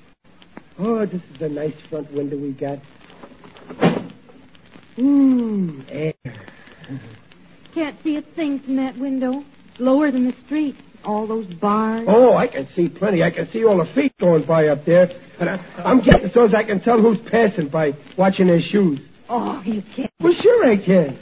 Oh, 0.79 1.05
this 1.05 1.21
is 1.35 1.43
a 1.43 1.49
nice 1.49 1.75
front 1.91 2.11
window 2.13 2.37
we 2.39 2.53
got. 2.53 2.79
Mmm, 4.97 5.85
air. 5.91 6.15
can't 7.75 7.97
see 8.03 8.17
a 8.17 8.23
thing 8.23 8.61
from 8.61 8.77
that 8.77 8.97
window. 8.97 9.45
It's 9.71 9.81
lower 9.81 10.11
than 10.11 10.25
the 10.27 10.35
street. 10.47 10.77
All 11.05 11.27
those 11.27 11.47
bars. 11.55 12.07
Oh, 12.09 12.37
I 12.37 12.47
can 12.49 12.69
see 12.77 12.89
plenty. 12.89 13.23
I 13.23 13.31
can 13.31 13.49
see 13.53 13.65
all 13.65 13.79
the 13.79 13.91
feet 13.95 14.13
going 14.21 14.45
by 14.47 14.69
up 14.69 14.85
there. 14.85 15.09
And 15.41 15.49
I, 15.49 15.55
I'm 15.85 16.03
getting 16.03 16.31
so 16.35 16.45
as 16.47 16.55
I 16.55 16.65
can 16.65 16.81
tell 16.81 17.01
who's 17.01 17.19
passing 17.31 17.69
by 17.69 17.93
watching 18.17 18.49
their 18.49 18.61
shoes. 18.61 19.01
Oh, 19.29 19.63
you 19.65 19.83
can't. 19.97 20.11
Well, 20.21 20.35
sure 20.43 20.71
I 20.71 20.77
can. 20.77 21.19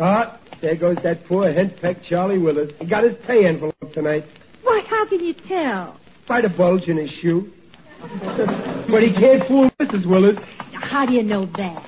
Ah, 0.00 0.40
there 0.60 0.76
goes 0.76 0.96
that 1.04 1.26
poor 1.26 1.52
henpecked 1.52 2.04
Charlie 2.08 2.38
Willis. 2.38 2.70
He 2.80 2.86
got 2.86 3.04
his 3.04 3.14
pay 3.26 3.46
envelope 3.46 3.74
tonight 3.92 4.24
Why, 4.62 4.82
how 4.88 5.06
can 5.08 5.20
you 5.20 5.34
tell? 5.46 6.00
by 6.26 6.40
the 6.40 6.48
bulge 6.48 6.84
in 6.88 6.96
his 6.96 7.10
shoe. 7.20 7.52
but 8.00 9.02
he 9.02 9.12
can't 9.12 9.46
fool 9.46 9.70
Mrs. 9.80 10.06
Willis. 10.08 10.36
How 10.72 11.04
do 11.06 11.12
you 11.12 11.22
know 11.22 11.46
that? 11.56 11.86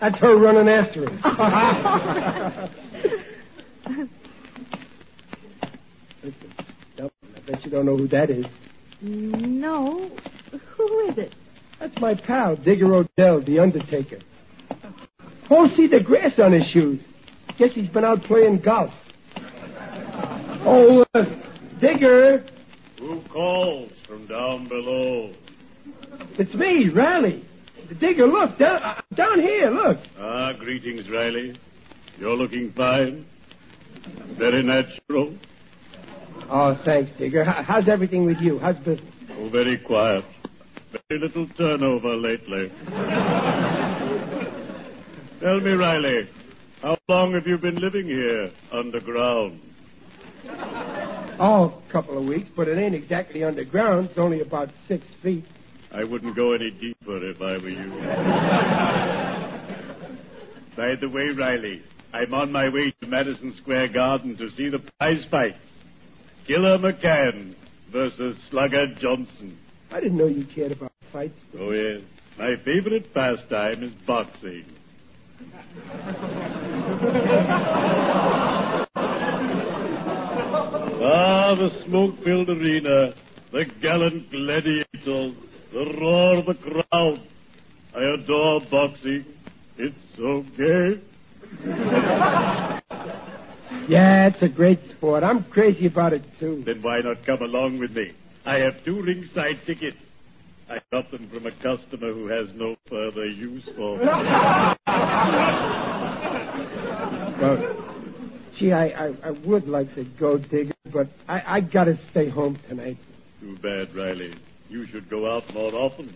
That's 0.00 0.16
her 0.18 0.36
running 0.36 0.68
after 0.68 1.08
him. 1.08 1.20
Listen, 6.22 6.54
Dumpling, 6.96 7.34
I 7.36 7.40
bet 7.50 7.64
you 7.64 7.65
don't 7.76 7.84
know 7.86 7.96
who 7.96 8.08
that 8.08 8.30
is. 8.30 8.46
no. 9.02 10.10
Who 10.76 11.08
is 11.10 11.18
it? 11.18 11.34
That's 11.78 11.98
my 12.00 12.14
pal, 12.14 12.56
Digger 12.56 12.94
O'Dell, 12.94 13.42
the 13.42 13.58
Undertaker. 13.58 14.18
Oh, 15.50 15.68
see 15.76 15.86
the 15.86 16.00
grass 16.00 16.38
on 16.38 16.52
his 16.52 16.62
shoes. 16.72 17.00
Guess 17.58 17.70
he's 17.74 17.88
been 17.90 18.04
out 18.04 18.22
playing 18.24 18.62
golf. 18.64 18.90
Oh, 20.64 21.04
uh, 21.14 21.22
Digger, 21.80 22.46
Who 22.98 23.20
calls 23.30 23.92
from 24.08 24.26
down 24.26 24.68
below? 24.68 25.32
it's 26.38 26.54
me, 26.54 26.88
Riley. 26.88 27.44
Digger, 28.00 28.26
look, 28.26 28.58
down, 28.58 28.82
uh, 28.82 29.00
down 29.14 29.40
here, 29.40 29.70
look. 29.70 29.98
Ah, 30.18 30.52
greetings, 30.58 31.08
Riley. 31.10 31.58
You're 32.18 32.36
looking 32.36 32.72
fine. 32.72 33.26
Very 34.38 34.62
natural. 34.62 35.34
Oh, 36.50 36.78
thanks, 36.84 37.10
Digger. 37.18 37.44
How's 37.44 37.88
everything 37.88 38.24
with 38.24 38.38
you? 38.40 38.58
How's 38.58 38.76
business? 38.76 39.12
Oh, 39.32 39.48
very 39.48 39.78
quiet. 39.78 40.24
Very 41.08 41.20
little 41.20 41.46
turnover 41.58 42.16
lately. 42.16 42.70
Tell 45.40 45.60
me, 45.60 45.72
Riley, 45.72 46.28
how 46.82 46.96
long 47.08 47.32
have 47.34 47.46
you 47.46 47.58
been 47.58 47.76
living 47.76 48.06
here 48.06 48.50
underground? 48.72 49.60
Oh, 51.38 51.82
a 51.86 51.92
couple 51.92 52.16
of 52.16 52.24
weeks, 52.24 52.48
but 52.56 52.68
it 52.68 52.78
ain't 52.78 52.94
exactly 52.94 53.44
underground. 53.44 54.10
It's 54.10 54.18
only 54.18 54.40
about 54.40 54.70
six 54.88 55.06
feet. 55.22 55.44
I 55.92 56.04
wouldn't 56.04 56.34
go 56.36 56.52
any 56.52 56.70
deeper 56.70 57.28
if 57.28 57.40
I 57.40 57.58
were 57.58 57.68
you. 57.68 57.90
By 60.76 60.94
the 61.00 61.08
way, 61.08 61.28
Riley, 61.36 61.82
I'm 62.12 62.32
on 62.34 62.52
my 62.52 62.68
way 62.68 62.94
to 63.00 63.06
Madison 63.06 63.54
Square 63.62 63.88
Garden 63.88 64.36
to 64.36 64.50
see 64.56 64.68
the 64.68 64.78
prize 64.98 65.24
fight. 65.30 65.56
Killer 66.46 66.78
McCann 66.78 67.54
versus 67.90 68.36
Slugger 68.50 68.86
Johnson. 69.00 69.58
I 69.90 69.98
didn't 69.98 70.16
know 70.16 70.26
you 70.26 70.46
cared 70.46 70.70
about 70.72 70.92
fights. 71.12 71.38
Oh, 71.58 71.72
yes. 71.72 72.02
My 72.38 72.54
favorite 72.64 73.12
pastime 73.12 73.82
is 73.82 73.92
boxing. 74.06 74.64
ah, 81.02 81.54
the 81.56 81.84
smoke-filled 81.84 82.48
arena, 82.48 83.14
the 83.50 83.64
gallant 83.82 84.30
gladiators, 84.30 85.34
the 85.72 85.96
roar 86.00 86.38
of 86.38 86.46
the 86.46 86.54
crowd. 86.54 87.20
I 87.94 88.14
adore 88.14 88.60
boxing. 88.70 89.24
It's 89.78 89.96
so 90.16 90.44
gay. 90.56 91.00
Yeah, 93.88 94.28
it's 94.28 94.42
a 94.42 94.48
great 94.48 94.80
sport. 94.96 95.22
I'm 95.22 95.44
crazy 95.44 95.86
about 95.86 96.12
it, 96.12 96.22
too. 96.40 96.62
Then 96.66 96.82
why 96.82 97.00
not 97.00 97.24
come 97.24 97.42
along 97.42 97.78
with 97.78 97.92
me? 97.92 98.12
I 98.44 98.54
have 98.56 98.84
two 98.84 99.02
ringside 99.02 99.60
tickets. 99.66 99.96
I 100.68 100.78
got 100.92 101.10
them 101.10 101.28
from 101.32 101.46
a 101.46 101.52
customer 101.52 102.12
who 102.12 102.26
has 102.28 102.48
no 102.54 102.76
further 102.90 103.26
use 103.26 103.64
for 103.76 103.98
them. 103.98 104.76
Well, 107.36 107.58
Gee, 108.58 108.72
I, 108.72 108.86
I, 108.86 109.14
I 109.24 109.30
would 109.30 109.68
like 109.68 109.94
to 109.96 110.04
go, 110.04 110.38
Digger, 110.38 110.72
but 110.92 111.08
I, 111.28 111.56
I 111.56 111.60
gotta 111.60 111.98
stay 112.10 112.30
home 112.30 112.58
tonight. 112.68 112.96
Too 113.40 113.56
bad, 113.58 113.94
Riley. 113.94 114.38
You 114.70 114.86
should 114.86 115.10
go 115.10 115.30
out 115.30 115.52
more 115.52 115.74
often. 115.74 116.14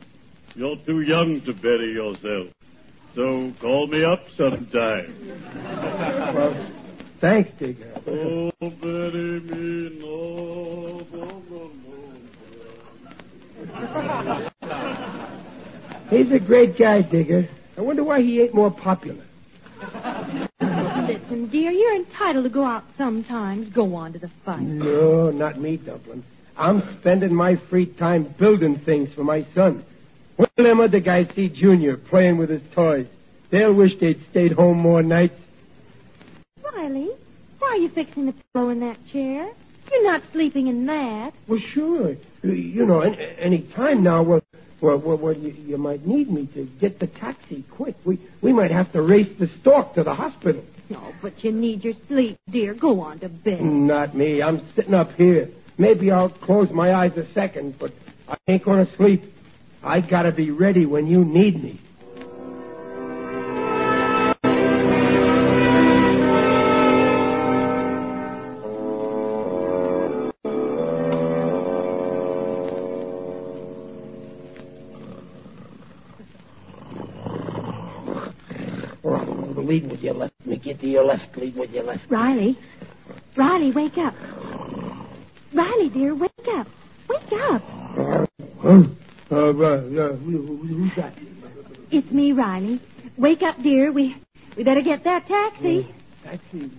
You're 0.55 0.77
too 0.87 1.03
young 1.03 1.43
to 1.45 1.53
bury 1.53 1.93
yourself. 1.93 2.49
So 3.15 3.53
call 3.61 3.87
me 3.89 4.03
up 4.05 4.21
sometime. 4.37 5.43
Well, 6.35 6.80
thanks, 7.21 7.51
Digger. 7.59 7.93
Oh, 8.07 8.51
bury 8.61 9.41
me, 9.41 9.99
no, 10.01 11.07
no, 11.13 11.43
no, 11.51 11.71
no. 11.71 12.01
He's 16.11 16.33
a 16.33 16.39
great 16.39 16.79
guy, 16.79 17.03
Digger. 17.03 17.49
I 17.77 17.81
wonder 17.83 18.03
why 18.03 18.21
he 18.21 18.41
ain't 18.41 18.55
more 18.55 18.71
popular. 18.71 19.25
Listen, 20.61 21.49
dear, 21.51 21.71
you're 21.71 21.95
entitled 21.95 22.45
to 22.45 22.51
go 22.51 22.65
out 22.65 22.85
sometimes. 22.99 23.73
Go 23.73 23.95
on 23.95 24.13
to 24.13 24.19
the 24.19 24.31
fight. 24.45 24.63
No, 24.63 25.31
not 25.31 25.61
me, 25.61 25.77
Dumpling. 25.77 26.25
I'm 26.57 26.99
spending 27.01 27.35
my 27.35 27.57
free 27.71 27.87
time 27.87 28.35
building 28.39 28.81
things 28.85 29.09
for 29.15 29.25
my 29.25 29.47
son. 29.55 29.85
When 30.37 30.49
them 30.57 30.81
other 30.81 31.01
guys 31.01 31.27
see 31.35 31.49
Junior 31.49 31.97
playing 31.97 32.39
with 32.39 32.51
his 32.51 32.63
toys, 32.75 33.07
they'll 33.51 33.73
wish 33.73 33.93
they'd 34.01 34.21
stayed 34.31 34.53
home 34.53 34.79
more 34.79 35.03
nights. 35.03 35.39
Riley, 36.75 37.11
why 37.59 37.69
are 37.69 37.77
you 37.77 37.89
fixing 37.91 38.27
the 38.27 38.35
pillow 38.53 38.71
in 38.71 38.81
that 38.81 38.99
chair? 39.13 39.51
You're 39.91 40.05
not 40.05 40.23
sleeping 40.33 40.69
in 40.69 40.87
that. 40.87 41.33
Well, 41.49 41.61
sure. 41.75 42.17
You 42.43 42.87
know, 42.87 43.01
any, 43.01 43.19
any 43.39 43.73
time 43.75 44.03
now, 44.05 44.23
well, 44.23 44.41
well, 44.81 44.99
well, 44.99 45.17
well 45.17 45.37
you, 45.37 45.51
you 45.51 45.79
might 45.79 46.07
need 46.07 46.31
me 46.31 46.47
to 46.55 46.65
get 46.81 47.01
the 47.01 47.07
taxi 47.07 47.65
quick. 47.71 47.97
We, 48.05 48.21
we 48.41 48.53
might 48.53 48.71
have 48.71 48.93
to 48.93 49.03
race 49.03 49.29
the 49.39 49.49
stork 49.61 49.95
to 49.95 50.05
the 50.05 50.15
hospital. 50.15 50.65
No, 50.89 51.13
but 51.21 51.45
you 51.45 51.53
need 51.53 51.85
your 51.85 51.95
sleep, 52.09 52.39
dear. 52.51 52.75
Go 52.75 53.01
on 53.01 53.21
to 53.21 53.29
bed. 53.29 53.63
Not 53.63 54.17
me. 54.17 54.43
I'm 54.43 54.69
sitting 54.75 54.95
up 54.95 55.13
here. 55.13 55.51
Maybe 55.77 56.11
I'll 56.11 56.31
close 56.31 56.71
my 56.71 56.95
eyes 56.95 57.13
a 57.17 57.33
second, 57.33 57.79
but 57.79 57.93
I 58.29 58.37
ain't 58.49 58.65
going 58.65 58.87
to 58.87 58.97
sleep. 58.97 59.23
I 59.83 60.01
gotta 60.01 60.31
be 60.33 60.51
ready 60.51 60.85
when 60.85 61.07
you 61.07 61.25
need 61.25 61.63
me. 61.63 61.81
Left. 80.71 80.79
Let 80.79 80.79
me 80.79 80.79
get 80.79 80.81
to 80.81 80.87
your 80.89 81.05
left. 81.05 81.37
Lead 81.37 81.57
with 81.57 81.71
your 81.71 81.85
left. 81.85 82.11
Riley. 82.11 82.59
Riley, 83.37 83.73
wake 83.73 83.99
up. 83.99 84.15
Riley, 85.53 85.89
dear, 85.91 86.15
wake 86.15 86.31
up. 86.57 86.67
Wake 87.09 87.33
up. 87.51 87.63
Uh, 87.99 88.27
huh? 88.61 88.83
Uh, 89.31 89.37
uh, 89.37 89.41
uh, 89.41 90.17
who- 90.17 90.43
who- 90.47 90.57
who's 90.67 90.95
that? 90.97 91.15
It's 91.91 92.11
me, 92.11 92.33
Riley. 92.33 92.81
Wake 93.17 93.43
up, 93.43 93.61
dear. 93.63 93.93
We 93.93 94.17
we 94.57 94.65
better 94.65 94.81
get 94.83 95.05
that 95.05 95.27
taxi. 95.29 95.87
Taxi. 96.25 96.71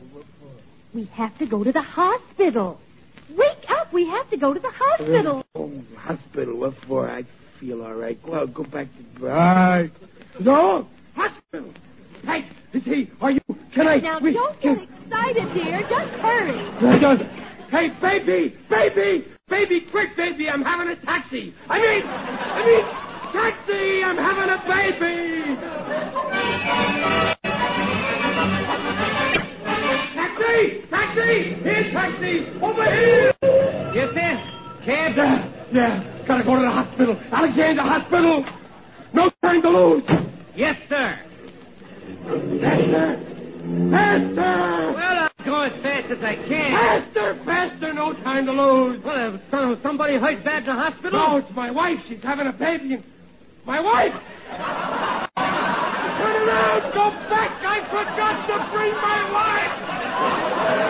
We 0.93 1.05
have 1.13 1.37
to 1.39 1.45
go 1.45 1.63
to 1.63 1.71
the 1.71 1.81
hospital. 1.81 2.79
Wake 3.35 3.65
up. 3.69 3.91
We 3.93 4.05
have 4.07 4.29
to 4.29 4.37
go 4.37 4.53
to 4.53 4.59
the 4.59 4.69
hospital. 4.71 5.43
Oh, 5.55 5.71
hospital. 5.97 6.57
What 6.57 6.73
for? 6.87 7.09
I 7.09 7.23
feel 7.59 7.81
all 7.83 7.93
right. 7.93 8.19
Well, 8.27 8.47
go 8.47 8.63
back 8.63 8.87
to. 8.97 9.25
Right. 9.25 9.89
No! 10.39 10.87
Hospital! 11.15 11.73
Hey, 12.25 12.45
is 12.73 12.83
he? 12.83 13.09
Are 13.21 13.31
you? 13.31 13.40
Can 13.81 13.87
I? 13.89 13.97
Now, 13.97 14.19
we- 14.19 14.33
don't 14.33 14.61
can- 14.61 14.75
get 14.75 14.87
excited, 15.07 15.53
dear. 15.55 15.81
Just 15.89 16.11
hurry. 16.21 16.99
Just- 16.99 17.23
Hey, 17.71 17.87
baby! 18.01 18.55
Baby! 18.69 19.25
Baby, 19.49 19.81
quick, 19.89 20.15
baby! 20.15 20.47
I'm 20.49 20.61
having 20.63 20.89
a 20.89 20.95
taxi! 20.97 21.53
I 21.69 21.79
mean, 21.79 22.03
I 22.05 22.65
mean, 22.65 22.85
taxi! 23.33 24.03
I'm 24.03 24.17
having 24.17 24.49
a 24.49 24.59
baby! 24.67 26.61
Taxi! 30.13 30.81
Taxi! 30.89 31.55
Here, 31.63 31.91
taxi! 31.91 32.47
Over 32.61 32.83
here! 32.85 33.33
Yes, 33.95 34.13
sir. 34.13 34.43
Cab. 34.85 35.15
Yeah, 35.15 35.49
yeah. 35.71 36.23
Gotta 36.27 36.43
go 36.43 36.55
to 36.55 36.61
the 36.61 36.69
hospital. 36.71 37.17
Alexander 37.31 37.81
Hospital! 37.81 38.45
No 39.13 39.29
time 39.43 39.61
to 39.63 39.69
lose! 39.69 40.03
Yes, 40.55 40.75
sir. 40.87 41.19
Faster! 42.61 43.40
Faster! 43.71 44.91
Well, 44.95 45.15
I'll 45.23 45.45
go 45.45 45.61
as 45.63 45.71
fast 45.83 46.11
as 46.11 46.19
I 46.23 46.35
can. 46.47 46.71
Faster, 46.75 47.39
faster! 47.45 47.93
No 47.93 48.13
time 48.23 48.45
to 48.45 48.51
lose! 48.51 49.01
Well, 49.03 49.35
uh, 49.35 49.37
so- 49.49 49.77
somebody 49.83 50.17
hurt 50.17 50.43
bad 50.43 50.63
in 50.63 50.65
the 50.67 50.73
hospital? 50.75 51.11
No, 51.19 51.37
it's 51.37 51.55
my 51.55 51.71
wife. 51.71 51.97
She's 52.09 52.21
having 52.23 52.47
a 52.47 52.53
baby. 52.53 52.95
and- 52.95 53.03
My 53.65 53.79
wife! 53.79 54.13
Turn 56.17 56.35
around! 56.47 56.81
Go 56.93 57.11
back! 57.29 57.51
I 57.63 57.79
forgot 57.89 58.47
to 58.47 58.55
bring 58.73 58.93
my 58.93 59.31
wife! 59.31 60.81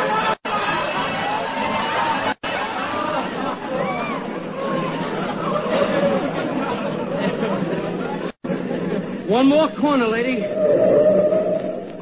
One 9.28 9.48
more 9.48 9.70
corner, 9.80 10.08
lady. 10.08 10.42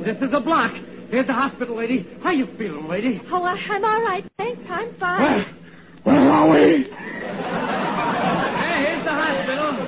This 0.10 0.18
is 0.28 0.34
a 0.34 0.40
block. 0.40 0.72
Here's 1.12 1.28
the 1.28 1.34
hospital, 1.34 1.76
lady. 1.78 2.08
How 2.24 2.32
you 2.32 2.48
feeling, 2.58 2.88
lady? 2.88 3.22
Oh, 3.32 3.44
I- 3.44 3.60
I'm 3.70 3.86
all 3.86 4.02
right. 4.02 4.26
Thanks. 4.38 4.60
I'm 4.68 4.92
fine. 4.96 5.46
where 6.04 6.32
are 6.32 6.50
we? 6.50 6.58
Hey, 6.58 6.86
here's 8.88 9.04
the 9.06 9.12
hospital. 9.14 9.86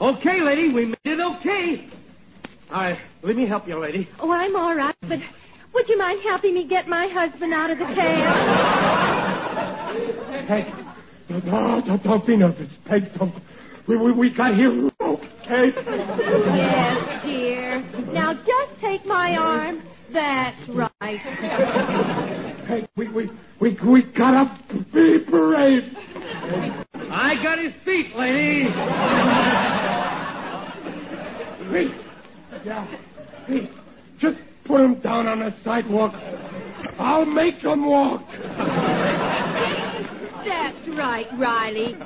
Okay, 0.00 0.40
lady, 0.40 0.72
we 0.72 0.86
made 0.86 0.96
it 1.04 1.20
okay. 1.20 1.86
All 2.72 2.80
right, 2.80 2.98
let 3.22 3.36
me 3.36 3.46
help 3.46 3.68
you, 3.68 3.78
lady. 3.78 4.08
Oh, 4.18 4.32
I'm 4.32 4.56
all 4.56 4.74
right, 4.74 4.96
but 5.02 5.18
would 5.74 5.86
you 5.86 5.98
mind 5.98 6.22
helping 6.26 6.54
me 6.54 6.66
get 6.66 6.88
my 6.88 7.08
husband 7.08 7.52
out 7.52 7.68
of 7.68 7.76
the 7.76 7.84
cab? 7.84 9.18
Peg, 10.48 10.64
don't, 11.28 12.02
don't 12.02 12.26
be 12.26 12.38
nervous. 12.38 12.70
Peg, 12.86 13.12
don't. 13.18 13.34
We, 13.86 13.98
we, 13.98 14.12
we 14.12 14.30
got 14.30 14.54
here 14.54 14.89
okay. 15.50 15.72
yes, 16.56 17.22
dear. 17.24 17.80
Now 18.12 18.34
just 18.34 18.80
take 18.80 19.04
my 19.06 19.36
arm. 19.36 19.82
That's 20.12 20.68
right. 20.70 21.20
Peg, 22.66 22.88
we, 22.96 23.08
we, 23.08 23.30
we, 23.60 23.78
we 23.86 24.02
gotta 24.16 24.58
be 24.92 25.18
brave. 25.28 25.82
I 26.94 27.34
got 27.42 27.58
his 27.58 27.72
feet, 27.84 28.14
lady. 28.16 28.64
Please. 31.68 31.94
Yeah, 32.64 32.86
please. 33.46 33.68
Just 34.20 34.38
put 34.66 34.80
him 34.80 35.00
down 35.00 35.26
on 35.26 35.40
the 35.40 35.54
sidewalk. 35.64 36.12
I'll 36.98 37.24
make 37.24 37.56
him 37.56 37.86
walk. 37.86 38.22
That's 40.44 40.88
right, 40.96 41.26
Riley. 41.38 41.96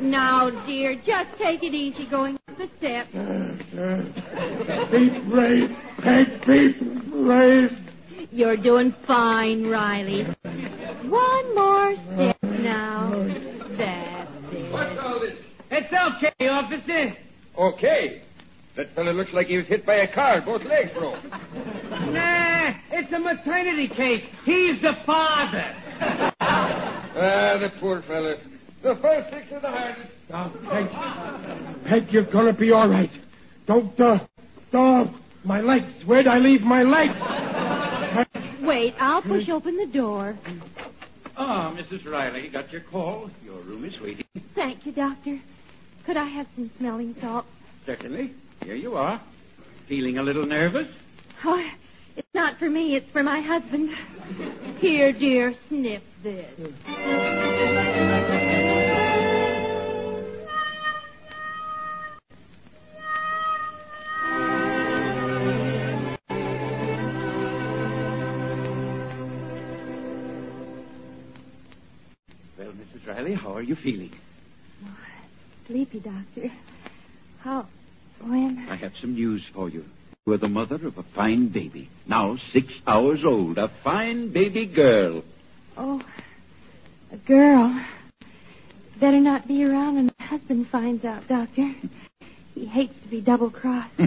Now, 0.00 0.50
dear, 0.66 0.94
just 0.96 1.38
take 1.38 1.62
it 1.62 1.74
easy 1.74 2.06
going 2.10 2.34
up 2.36 2.43
the 2.64 2.70
steps. 2.78 3.10
Be 4.90 5.20
brave, 5.30 5.70
Peg, 6.02 6.46
be 6.46 6.72
brave. 7.10 7.70
You're 8.30 8.56
doing 8.56 8.94
fine, 9.06 9.66
Riley. 9.66 10.24
One 11.04 11.54
more 11.54 11.94
step 11.94 12.42
now. 12.42 13.10
That's 13.78 14.52
it. 14.52 14.72
What's 14.72 14.98
all 15.00 15.20
this? 15.20 15.34
It's 15.70 15.92
okay, 15.92 16.48
officer. 16.48 17.16
Okay. 17.58 18.22
That 18.76 18.94
fellow 18.96 19.12
looks 19.12 19.32
like 19.32 19.46
he 19.46 19.56
was 19.56 19.66
hit 19.66 19.86
by 19.86 19.94
a 19.96 20.12
car. 20.12 20.40
Both 20.44 20.62
legs 20.64 20.90
broke. 20.98 21.22
Nah, 21.22 22.72
it's 22.90 23.12
a 23.12 23.18
maternity 23.20 23.88
case. 23.88 24.24
He's 24.44 24.82
the 24.82 24.94
father. 25.06 25.76
Ah, 26.40 27.56
the 27.60 27.68
poor 27.78 28.02
fellow. 28.02 28.36
The 28.84 28.96
first 29.00 29.30
six 29.30 29.46
of 29.50 29.62
the 29.62 29.68
hardest. 29.68 30.10
Now, 30.28 30.52
Peg, 30.70 31.86
Peg, 31.88 32.12
you're 32.12 32.30
gonna 32.30 32.52
be 32.52 32.70
all 32.70 32.86
right. 32.86 33.08
Don't, 33.66 33.98
uh, 33.98 34.18
uh, 34.76 35.04
my 35.42 35.62
legs. 35.62 35.90
Where'd 36.04 36.26
I 36.26 36.36
leave 36.36 36.60
my 36.60 36.82
legs? 36.82 37.14
Peg, 38.34 38.62
Wait, 38.62 38.94
I'll 39.00 39.22
push 39.22 39.48
open 39.48 39.78
the 39.78 39.86
door. 39.86 40.38
Ah, 41.38 41.74
Mrs. 41.74 42.04
Riley, 42.06 42.50
got 42.52 42.70
your 42.70 42.82
call. 42.82 43.30
Your 43.42 43.62
room 43.62 43.86
is 43.86 43.94
waiting. 44.02 44.26
Thank 44.54 44.84
you, 44.84 44.92
Doctor. 44.92 45.40
Could 46.04 46.18
I 46.18 46.28
have 46.28 46.46
some 46.54 46.70
smelling 46.78 47.16
salts? 47.22 47.48
Certainly. 47.86 48.34
Here 48.62 48.74
you 48.74 48.96
are. 48.96 49.18
Feeling 49.88 50.18
a 50.18 50.22
little 50.22 50.44
nervous? 50.44 50.88
Oh, 51.42 51.62
it's 52.16 52.28
not 52.34 52.58
for 52.58 52.68
me, 52.68 52.96
it's 52.96 53.10
for 53.12 53.22
my 53.22 53.40
husband. 53.40 53.88
Here, 54.78 55.12
dear, 55.12 55.54
sniff 55.68 56.02
this. 56.22 56.50
Are 73.64 73.66
you 73.66 73.76
feeling? 73.82 74.12
Sleepy, 75.66 75.98
Doctor. 76.00 76.52
How? 77.40 77.66
When? 78.20 78.66
I 78.70 78.76
have 78.76 78.92
some 79.00 79.14
news 79.14 79.42
for 79.54 79.70
you. 79.70 79.86
You 80.26 80.34
are 80.34 80.38
the 80.38 80.48
mother 80.48 80.74
of 80.86 80.98
a 80.98 81.04
fine 81.14 81.48
baby, 81.48 81.88
now 82.06 82.36
six 82.52 82.66
hours 82.86 83.20
old. 83.26 83.56
A 83.56 83.70
fine 83.82 84.32
baby 84.32 84.66
girl. 84.66 85.22
Oh, 85.78 86.02
a 87.10 87.16
girl. 87.16 87.84
Better 89.00 89.18
not 89.20 89.48
be 89.48 89.64
around 89.64 89.96
when 89.96 90.10
my 90.18 90.26
husband 90.26 90.66
finds 90.70 91.04
out, 91.04 91.26
Doctor. 91.26 91.72
He 92.54 92.66
hates 92.66 92.94
to 93.02 93.08
be 93.08 93.20
double 93.20 93.50
crossed. 93.50 93.90
my 93.98 94.06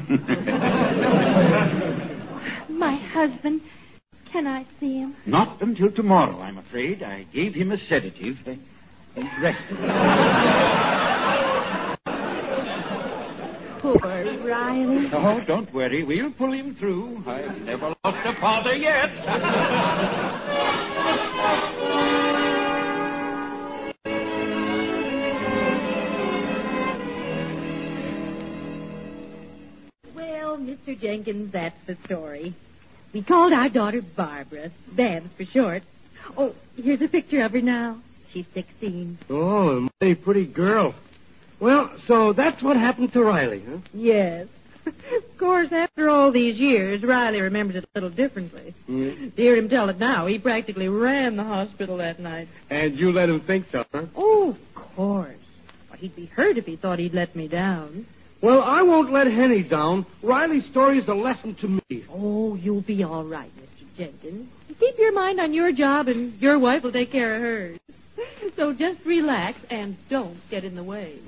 husband. 3.13 3.61
Can 4.31 4.45
I 4.45 4.65
see 4.79 4.99
him? 4.99 5.15
Not 5.25 5.61
until 5.61 5.91
tomorrow, 5.91 6.39
I'm 6.41 6.57
afraid. 6.57 7.01
I 7.01 7.23
gave 7.33 7.53
him 7.55 7.71
a 7.71 7.77
sedative. 7.89 8.35
He's 9.17 9.25
resting. 9.41 9.77
Poor 13.81 13.95
Riley. 14.45 15.09
Oh, 15.11 15.39
don't 15.47 15.73
worry. 15.73 16.03
We'll 16.03 16.31
pull 16.33 16.53
him 16.53 16.75
through. 16.79 17.23
I've 17.25 17.57
never 17.63 17.95
lost 18.05 18.27
a 18.27 18.39
father 18.39 18.75
yet. 18.75 19.09
Well, 30.15 30.57
Mr. 30.59 30.99
Jenkins, 31.01 31.51
that's 31.51 31.75
the 31.87 31.97
story. 32.05 32.55
We 33.13 33.23
called 33.23 33.51
our 33.51 33.69
daughter 33.69 34.03
Barbara, 34.15 34.71
Babs 34.95 35.31
for 35.35 35.45
short. 35.45 35.81
Oh, 36.37 36.53
here's 36.75 37.01
a 37.01 37.07
picture 37.07 37.43
of 37.43 37.53
her 37.53 37.61
now. 37.61 37.99
She's 38.33 38.45
16. 38.53 39.19
Oh, 39.29 39.69
a 39.69 39.87
mighty 40.01 40.15
pretty 40.15 40.45
girl. 40.45 40.93
Well, 41.59 41.91
so 42.07 42.33
that's 42.33 42.61
what 42.61 42.77
happened 42.77 43.13
to 43.13 43.23
Riley, 43.23 43.63
huh? 43.67 43.77
Yes. 43.93 44.47
of 44.85 45.37
course, 45.37 45.69
after 45.71 46.09
all 46.09 46.31
these 46.31 46.57
years, 46.57 47.03
Riley 47.03 47.41
remembers 47.41 47.77
it 47.77 47.83
a 47.83 47.87
little 47.99 48.09
differently. 48.09 48.75
Mm. 48.89 49.35
To 49.35 49.41
hear 49.41 49.55
him 49.55 49.69
tell 49.69 49.89
it 49.89 49.99
now, 49.99 50.27
he 50.27 50.39
practically 50.39 50.87
ran 50.87 51.35
the 51.35 51.43
hospital 51.43 51.97
that 51.97 52.19
night. 52.19 52.47
And 52.69 52.97
you 52.97 53.11
let 53.11 53.29
him 53.29 53.41
think 53.41 53.65
so, 53.71 53.83
huh? 53.91 54.05
Oh, 54.15 54.51
of 54.51 54.75
course. 54.95 55.35
Well, 55.89 55.99
he'd 55.99 56.15
be 56.15 56.27
hurt 56.27 56.57
if 56.57 56.65
he 56.65 56.75
thought 56.75 56.99
he'd 56.99 57.13
let 57.13 57.35
me 57.35 57.47
down. 57.47 58.05
Well, 58.41 58.61
I 58.61 58.83
won't 58.83 59.11
let 59.11 59.25
Henny 59.27 59.63
down. 59.63 60.05
Riley's 60.21 60.69
story 60.69 60.99
is 60.99 61.07
a 61.07 61.13
lesson 61.13 61.55
to 61.61 61.67
me. 61.67 62.05
Oh, 62.09 62.55
you'll 62.55 62.81
be 62.81 63.03
all 63.03 63.23
right, 63.23 63.51
Mr. 63.57 63.97
Jenkins. 63.97 64.47
Keep 64.79 64.99
your 64.99 65.11
mind 65.11 65.39
on 65.39 65.53
your 65.53 65.71
job, 65.71 66.07
and 66.07 66.39
your 66.39 66.59
wife 66.59 66.83
will 66.83 66.91
take 66.91 67.11
care 67.11 67.35
of 67.35 67.41
hers. 67.41 67.79
So 68.57 68.73
just 68.73 69.05
relax 69.05 69.59
and 69.69 69.95
don't 70.09 70.37
get 70.49 70.65
in 70.65 70.75
the 70.75 70.83
way. 70.83 71.19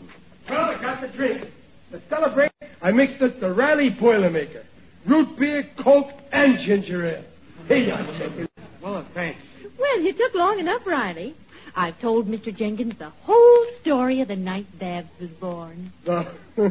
Well, 0.50 0.60
I 0.62 0.82
got 0.82 1.02
the 1.02 1.08
drink. 1.10 1.48
To 1.92 2.02
celebrate, 2.10 2.52
I 2.82 2.92
mixed 2.92 3.22
us 3.22 3.32
the 3.40 3.52
Riley 3.52 3.90
Boilermaker. 4.00 4.64
Root 5.08 5.40
beer, 5.40 5.64
Coke, 5.84 6.10
and 6.32 6.60
ginger 6.66 7.08
ale. 7.08 7.24
Here 7.68 7.78
you 7.78 7.94
are, 7.94 8.48
Well, 8.84 9.08
thanks. 9.14 9.40
Well, 9.80 10.02
you 10.02 10.14
took 10.14 10.34
long 10.36 10.60
enough, 10.60 10.82
Riley. 10.86 11.36
I've 11.76 12.00
told 12.02 12.28
Mr. 12.28 12.56
Jenkins 12.56 12.94
the 13.00 13.10
whole 13.10 13.66
story 13.82 14.22
of 14.22 14.28
the 14.28 14.36
night 14.36 14.68
Babs 14.80 15.10
was 15.22 15.30
born. 15.40 15.92
Oh, 16.08 16.26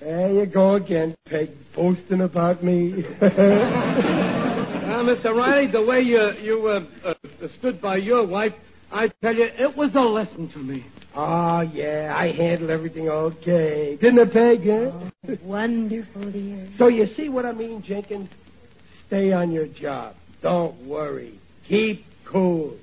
there 0.00 0.32
you 0.32 0.46
go 0.46 0.74
again, 0.74 1.14
Peg, 1.26 1.50
boasting 1.74 2.22
about 2.22 2.64
me. 2.64 3.04
Now, 4.90 5.04
Mr. 5.04 5.32
Riley, 5.32 5.70
the 5.70 5.82
way 5.82 6.00
you 6.00 6.32
you 6.42 6.66
uh, 6.66 7.08
uh, 7.08 7.14
stood 7.60 7.80
by 7.80 7.96
your 7.96 8.26
wife, 8.26 8.52
I 8.92 9.08
tell 9.22 9.34
you, 9.34 9.44
it 9.44 9.76
was 9.76 9.90
a 9.94 10.00
lesson 10.00 10.50
to 10.52 10.58
me. 10.58 10.84
oh, 11.16 11.60
yeah, 11.60 12.12
I 12.16 12.32
handled 12.32 12.70
everything 12.70 13.08
okay. 13.08 13.96
Didn't 14.00 14.18
I, 14.18 14.24
Peg, 14.24 14.60
huh? 14.64 15.10
Oh, 15.28 15.38
wonderful, 15.42 16.30
dear. 16.32 16.68
So 16.78 16.88
you 16.88 17.06
see 17.16 17.28
what 17.28 17.46
I 17.46 17.52
mean, 17.52 17.84
Jenkins? 17.86 18.28
Stay 19.06 19.32
on 19.32 19.52
your 19.52 19.66
job. 19.66 20.16
Don't 20.42 20.86
worry. 20.86 21.38
Keep 21.68 22.04
cool. 22.30 22.76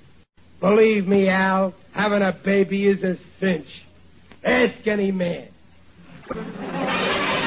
Believe 0.59 1.07
me, 1.07 1.29
Al, 1.29 1.73
having 1.93 2.21
a 2.21 2.31
baby 2.43 2.87
is 2.87 3.03
a 3.03 3.15
cinch. 3.39 3.67
Ask 4.43 4.87
any 4.87 5.11
man. 5.11 5.49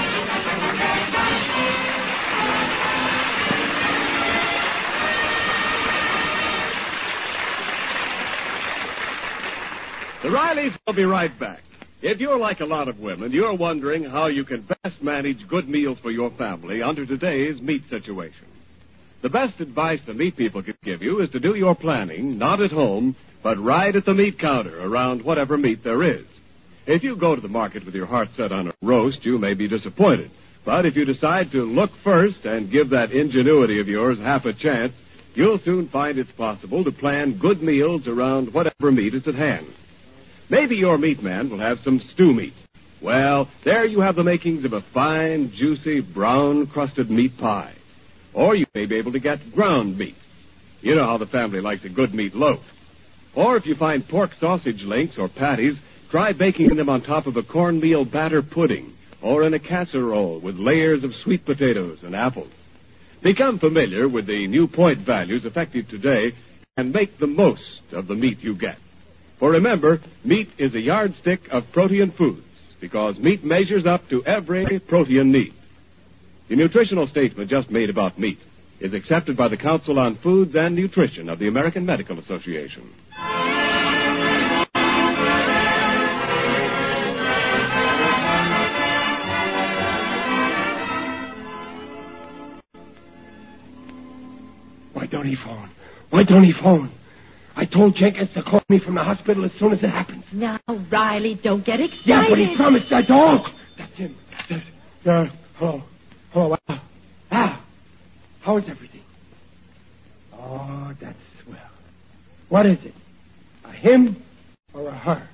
The 10.22 10.28
Rileys 10.28 10.76
will 10.86 10.92
be 10.92 11.04
right 11.04 11.38
back. 11.40 11.62
If 12.02 12.20
you're 12.20 12.38
like 12.38 12.60
a 12.60 12.66
lot 12.66 12.88
of 12.88 12.98
women, 12.98 13.32
you're 13.32 13.56
wondering 13.56 14.04
how 14.04 14.26
you 14.26 14.44
can 14.44 14.68
best 14.82 15.02
manage 15.02 15.48
good 15.48 15.66
meals 15.66 15.96
for 16.02 16.10
your 16.10 16.30
family 16.32 16.82
under 16.82 17.06
today's 17.06 17.58
meat 17.62 17.84
situation. 17.88 18.46
The 19.22 19.30
best 19.30 19.58
advice 19.60 20.00
the 20.06 20.12
meat 20.12 20.36
people 20.36 20.62
can 20.62 20.76
give 20.84 21.00
you 21.00 21.22
is 21.22 21.30
to 21.30 21.40
do 21.40 21.54
your 21.54 21.74
planning 21.74 22.36
not 22.36 22.60
at 22.60 22.70
home, 22.70 23.16
but 23.42 23.58
right 23.58 23.96
at 23.96 24.04
the 24.04 24.12
meat 24.12 24.38
counter 24.38 24.78
around 24.82 25.22
whatever 25.22 25.56
meat 25.56 25.82
there 25.82 26.02
is. 26.02 26.26
If 26.86 27.02
you 27.02 27.16
go 27.16 27.34
to 27.34 27.40
the 27.40 27.48
market 27.48 27.86
with 27.86 27.94
your 27.94 28.06
heart 28.06 28.28
set 28.36 28.52
on 28.52 28.68
a 28.68 28.74
roast, 28.82 29.24
you 29.24 29.38
may 29.38 29.54
be 29.54 29.68
disappointed. 29.68 30.30
But 30.66 30.84
if 30.84 30.96
you 30.96 31.06
decide 31.06 31.50
to 31.52 31.64
look 31.64 31.92
first 32.04 32.44
and 32.44 32.70
give 32.70 32.90
that 32.90 33.10
ingenuity 33.10 33.80
of 33.80 33.88
yours 33.88 34.18
half 34.18 34.44
a 34.44 34.52
chance, 34.52 34.92
you'll 35.34 35.60
soon 35.64 35.88
find 35.88 36.18
it's 36.18 36.30
possible 36.32 36.84
to 36.84 36.92
plan 36.92 37.38
good 37.38 37.62
meals 37.62 38.06
around 38.06 38.52
whatever 38.52 38.92
meat 38.92 39.14
is 39.14 39.26
at 39.26 39.34
hand. 39.34 39.66
Maybe 40.50 40.74
your 40.74 40.98
meat 40.98 41.22
man 41.22 41.48
will 41.48 41.60
have 41.60 41.78
some 41.84 42.02
stew 42.12 42.34
meat. 42.34 42.54
Well, 43.00 43.48
there 43.64 43.86
you 43.86 44.00
have 44.00 44.16
the 44.16 44.24
makings 44.24 44.64
of 44.64 44.72
a 44.72 44.84
fine, 44.92 45.52
juicy, 45.56 46.00
brown 46.00 46.66
crusted 46.66 47.08
meat 47.08 47.38
pie. 47.38 47.76
Or 48.34 48.56
you 48.56 48.66
may 48.74 48.86
be 48.86 48.96
able 48.96 49.12
to 49.12 49.20
get 49.20 49.54
ground 49.54 49.96
meat. 49.96 50.16
You 50.80 50.96
know 50.96 51.06
how 51.06 51.18
the 51.18 51.26
family 51.26 51.60
likes 51.60 51.84
a 51.84 51.88
good 51.88 52.12
meat 52.12 52.34
loaf. 52.34 52.60
Or 53.34 53.56
if 53.56 53.64
you 53.64 53.76
find 53.76 54.06
pork 54.08 54.32
sausage 54.40 54.82
links 54.82 55.14
or 55.18 55.28
patties, 55.28 55.76
try 56.10 56.32
baking 56.32 56.74
them 56.74 56.88
on 56.88 57.02
top 57.02 57.28
of 57.28 57.36
a 57.36 57.42
cornmeal 57.44 58.04
batter 58.04 58.42
pudding 58.42 58.94
or 59.22 59.44
in 59.44 59.54
a 59.54 59.60
casserole 59.60 60.40
with 60.40 60.56
layers 60.56 61.04
of 61.04 61.12
sweet 61.22 61.44
potatoes 61.46 61.98
and 62.02 62.16
apples. 62.16 62.50
Become 63.22 63.60
familiar 63.60 64.08
with 64.08 64.26
the 64.26 64.48
new 64.48 64.66
point 64.66 65.06
values 65.06 65.44
effective 65.44 65.88
today 65.88 66.34
and 66.76 66.92
make 66.92 67.18
the 67.18 67.26
most 67.26 67.82
of 67.92 68.08
the 68.08 68.14
meat 68.14 68.38
you 68.40 68.56
get. 68.56 68.78
For 69.40 69.50
remember, 69.52 70.00
meat 70.22 70.50
is 70.58 70.74
a 70.74 70.80
yardstick 70.80 71.40
of 71.50 71.64
protein 71.72 72.12
foods 72.16 72.46
because 72.78 73.18
meat 73.18 73.42
measures 73.42 73.86
up 73.86 74.06
to 74.10 74.22
every 74.26 74.78
protein 74.86 75.32
need. 75.32 75.54
The 76.50 76.56
nutritional 76.56 77.06
statement 77.06 77.48
just 77.48 77.70
made 77.70 77.88
about 77.88 78.18
meat 78.18 78.38
is 78.80 78.92
accepted 78.92 79.38
by 79.38 79.48
the 79.48 79.56
Council 79.56 79.98
on 79.98 80.18
Foods 80.22 80.54
and 80.54 80.76
Nutrition 80.76 81.30
of 81.30 81.38
the 81.38 81.48
American 81.48 81.86
Medical 81.86 82.18
Association. 82.18 82.90
Why 94.92 95.06
don't 95.10 95.26
he 95.26 95.36
phone? 95.36 95.70
Why 96.10 96.24
don't 96.24 96.44
he 96.44 96.52
phone? 96.52 96.92
I 97.56 97.64
told 97.64 97.96
Jenkins 97.96 98.30
to 98.34 98.42
call 98.42 98.62
me 98.68 98.80
from 98.84 98.94
the 98.94 99.02
hospital 99.02 99.44
as 99.44 99.50
soon 99.58 99.72
as 99.72 99.80
it 99.82 99.90
happens. 99.90 100.24
Now, 100.32 100.58
Riley, 100.90 101.38
don't 101.42 101.64
get 101.64 101.80
excited. 101.80 102.06
Yeah, 102.06 102.24
but 102.28 102.38
he 102.38 102.54
promised 102.56 102.92
I 102.92 103.02
don't. 103.02 103.46
That's 103.76 103.92
him. 103.94 104.16
That's, 104.48 104.62
uh, 105.06 105.24
hello. 105.56 105.82
Hello, 106.32 106.56
Al. 106.68 106.80
Al. 107.30 107.62
How 108.40 108.56
is 108.58 108.64
everything? 108.68 109.02
Oh, 110.32 110.92
that's 111.00 111.18
swell. 111.44 111.58
What 112.48 112.66
is 112.66 112.78
it? 112.84 112.94
A 113.64 113.72
him 113.72 114.22
or 114.72 114.88
a 114.88 114.96
her? 114.96 115.28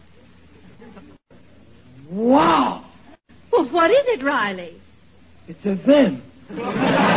Wow! 2.11 2.85
Well, 3.53 3.69
what 3.71 3.91
is 3.91 4.05
it, 4.07 4.25
Riley? 4.25 4.81
It's 5.49 5.65
a 5.65 5.75
them. 5.87 6.23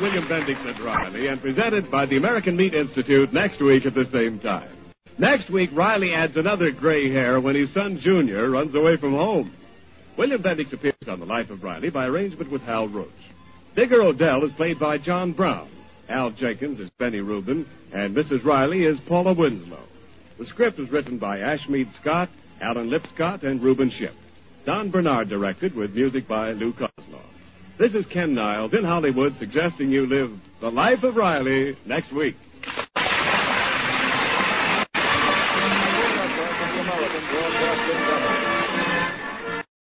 William 0.00 0.24
Bendix 0.24 0.58
as 0.66 0.80
Riley, 0.80 1.26
and 1.26 1.42
presented 1.42 1.90
by 1.90 2.06
the 2.06 2.16
American 2.16 2.56
Meat 2.56 2.72
Institute 2.72 3.32
next 3.34 3.60
week 3.60 3.84
at 3.84 3.94
the 3.94 4.06
same 4.12 4.40
time. 4.40 4.70
Next 5.18 5.50
week, 5.50 5.68
Riley 5.74 6.14
adds 6.14 6.32
another 6.36 6.70
gray 6.70 7.12
hair 7.12 7.38
when 7.38 7.54
his 7.54 7.68
son 7.74 8.00
Junior 8.02 8.48
runs 8.48 8.74
away 8.74 8.96
from 8.98 9.12
home. 9.12 9.52
William 10.16 10.42
Bendix 10.42 10.72
appears 10.72 10.94
on 11.06 11.20
the 11.20 11.26
Life 11.26 11.50
of 11.50 11.62
Riley 11.62 11.90
by 11.90 12.06
arrangement 12.06 12.50
with 12.50 12.62
Hal 12.62 12.88
Roach. 12.88 13.08
Digger 13.76 14.00
O'Dell 14.02 14.44
is 14.44 14.52
played 14.56 14.78
by 14.78 14.96
John 14.96 15.32
Brown. 15.32 15.70
Al 16.08 16.30
Jenkins 16.30 16.80
is 16.80 16.88
Benny 16.98 17.20
Rubin, 17.20 17.66
and 17.92 18.16
Mrs. 18.16 18.42
Riley 18.42 18.84
is 18.84 18.98
Paula 19.06 19.34
Winslow. 19.34 19.84
The 20.38 20.46
script 20.46 20.78
was 20.78 20.90
written 20.90 21.18
by 21.18 21.38
Ashmead 21.38 21.88
Scott, 22.00 22.30
Alan 22.62 22.88
Lipscott, 22.90 23.44
and 23.44 23.62
Reuben 23.62 23.92
Ship. 23.98 24.14
Don 24.64 24.90
Bernard 24.90 25.28
directed 25.28 25.74
with 25.74 25.92
music 25.92 26.26
by 26.26 26.52
Lou 26.52 26.72
Kosloff. 26.72 27.39
This 27.80 27.94
is 27.94 28.04
Ken 28.12 28.34
Niles 28.34 28.74
in 28.74 28.84
Hollywood 28.84 29.36
suggesting 29.38 29.90
you 29.90 30.04
live 30.04 30.38
the 30.60 30.70
life 30.70 31.02
of 31.02 31.16
Riley 31.16 31.78
next 31.86 32.12
week. 32.12 32.36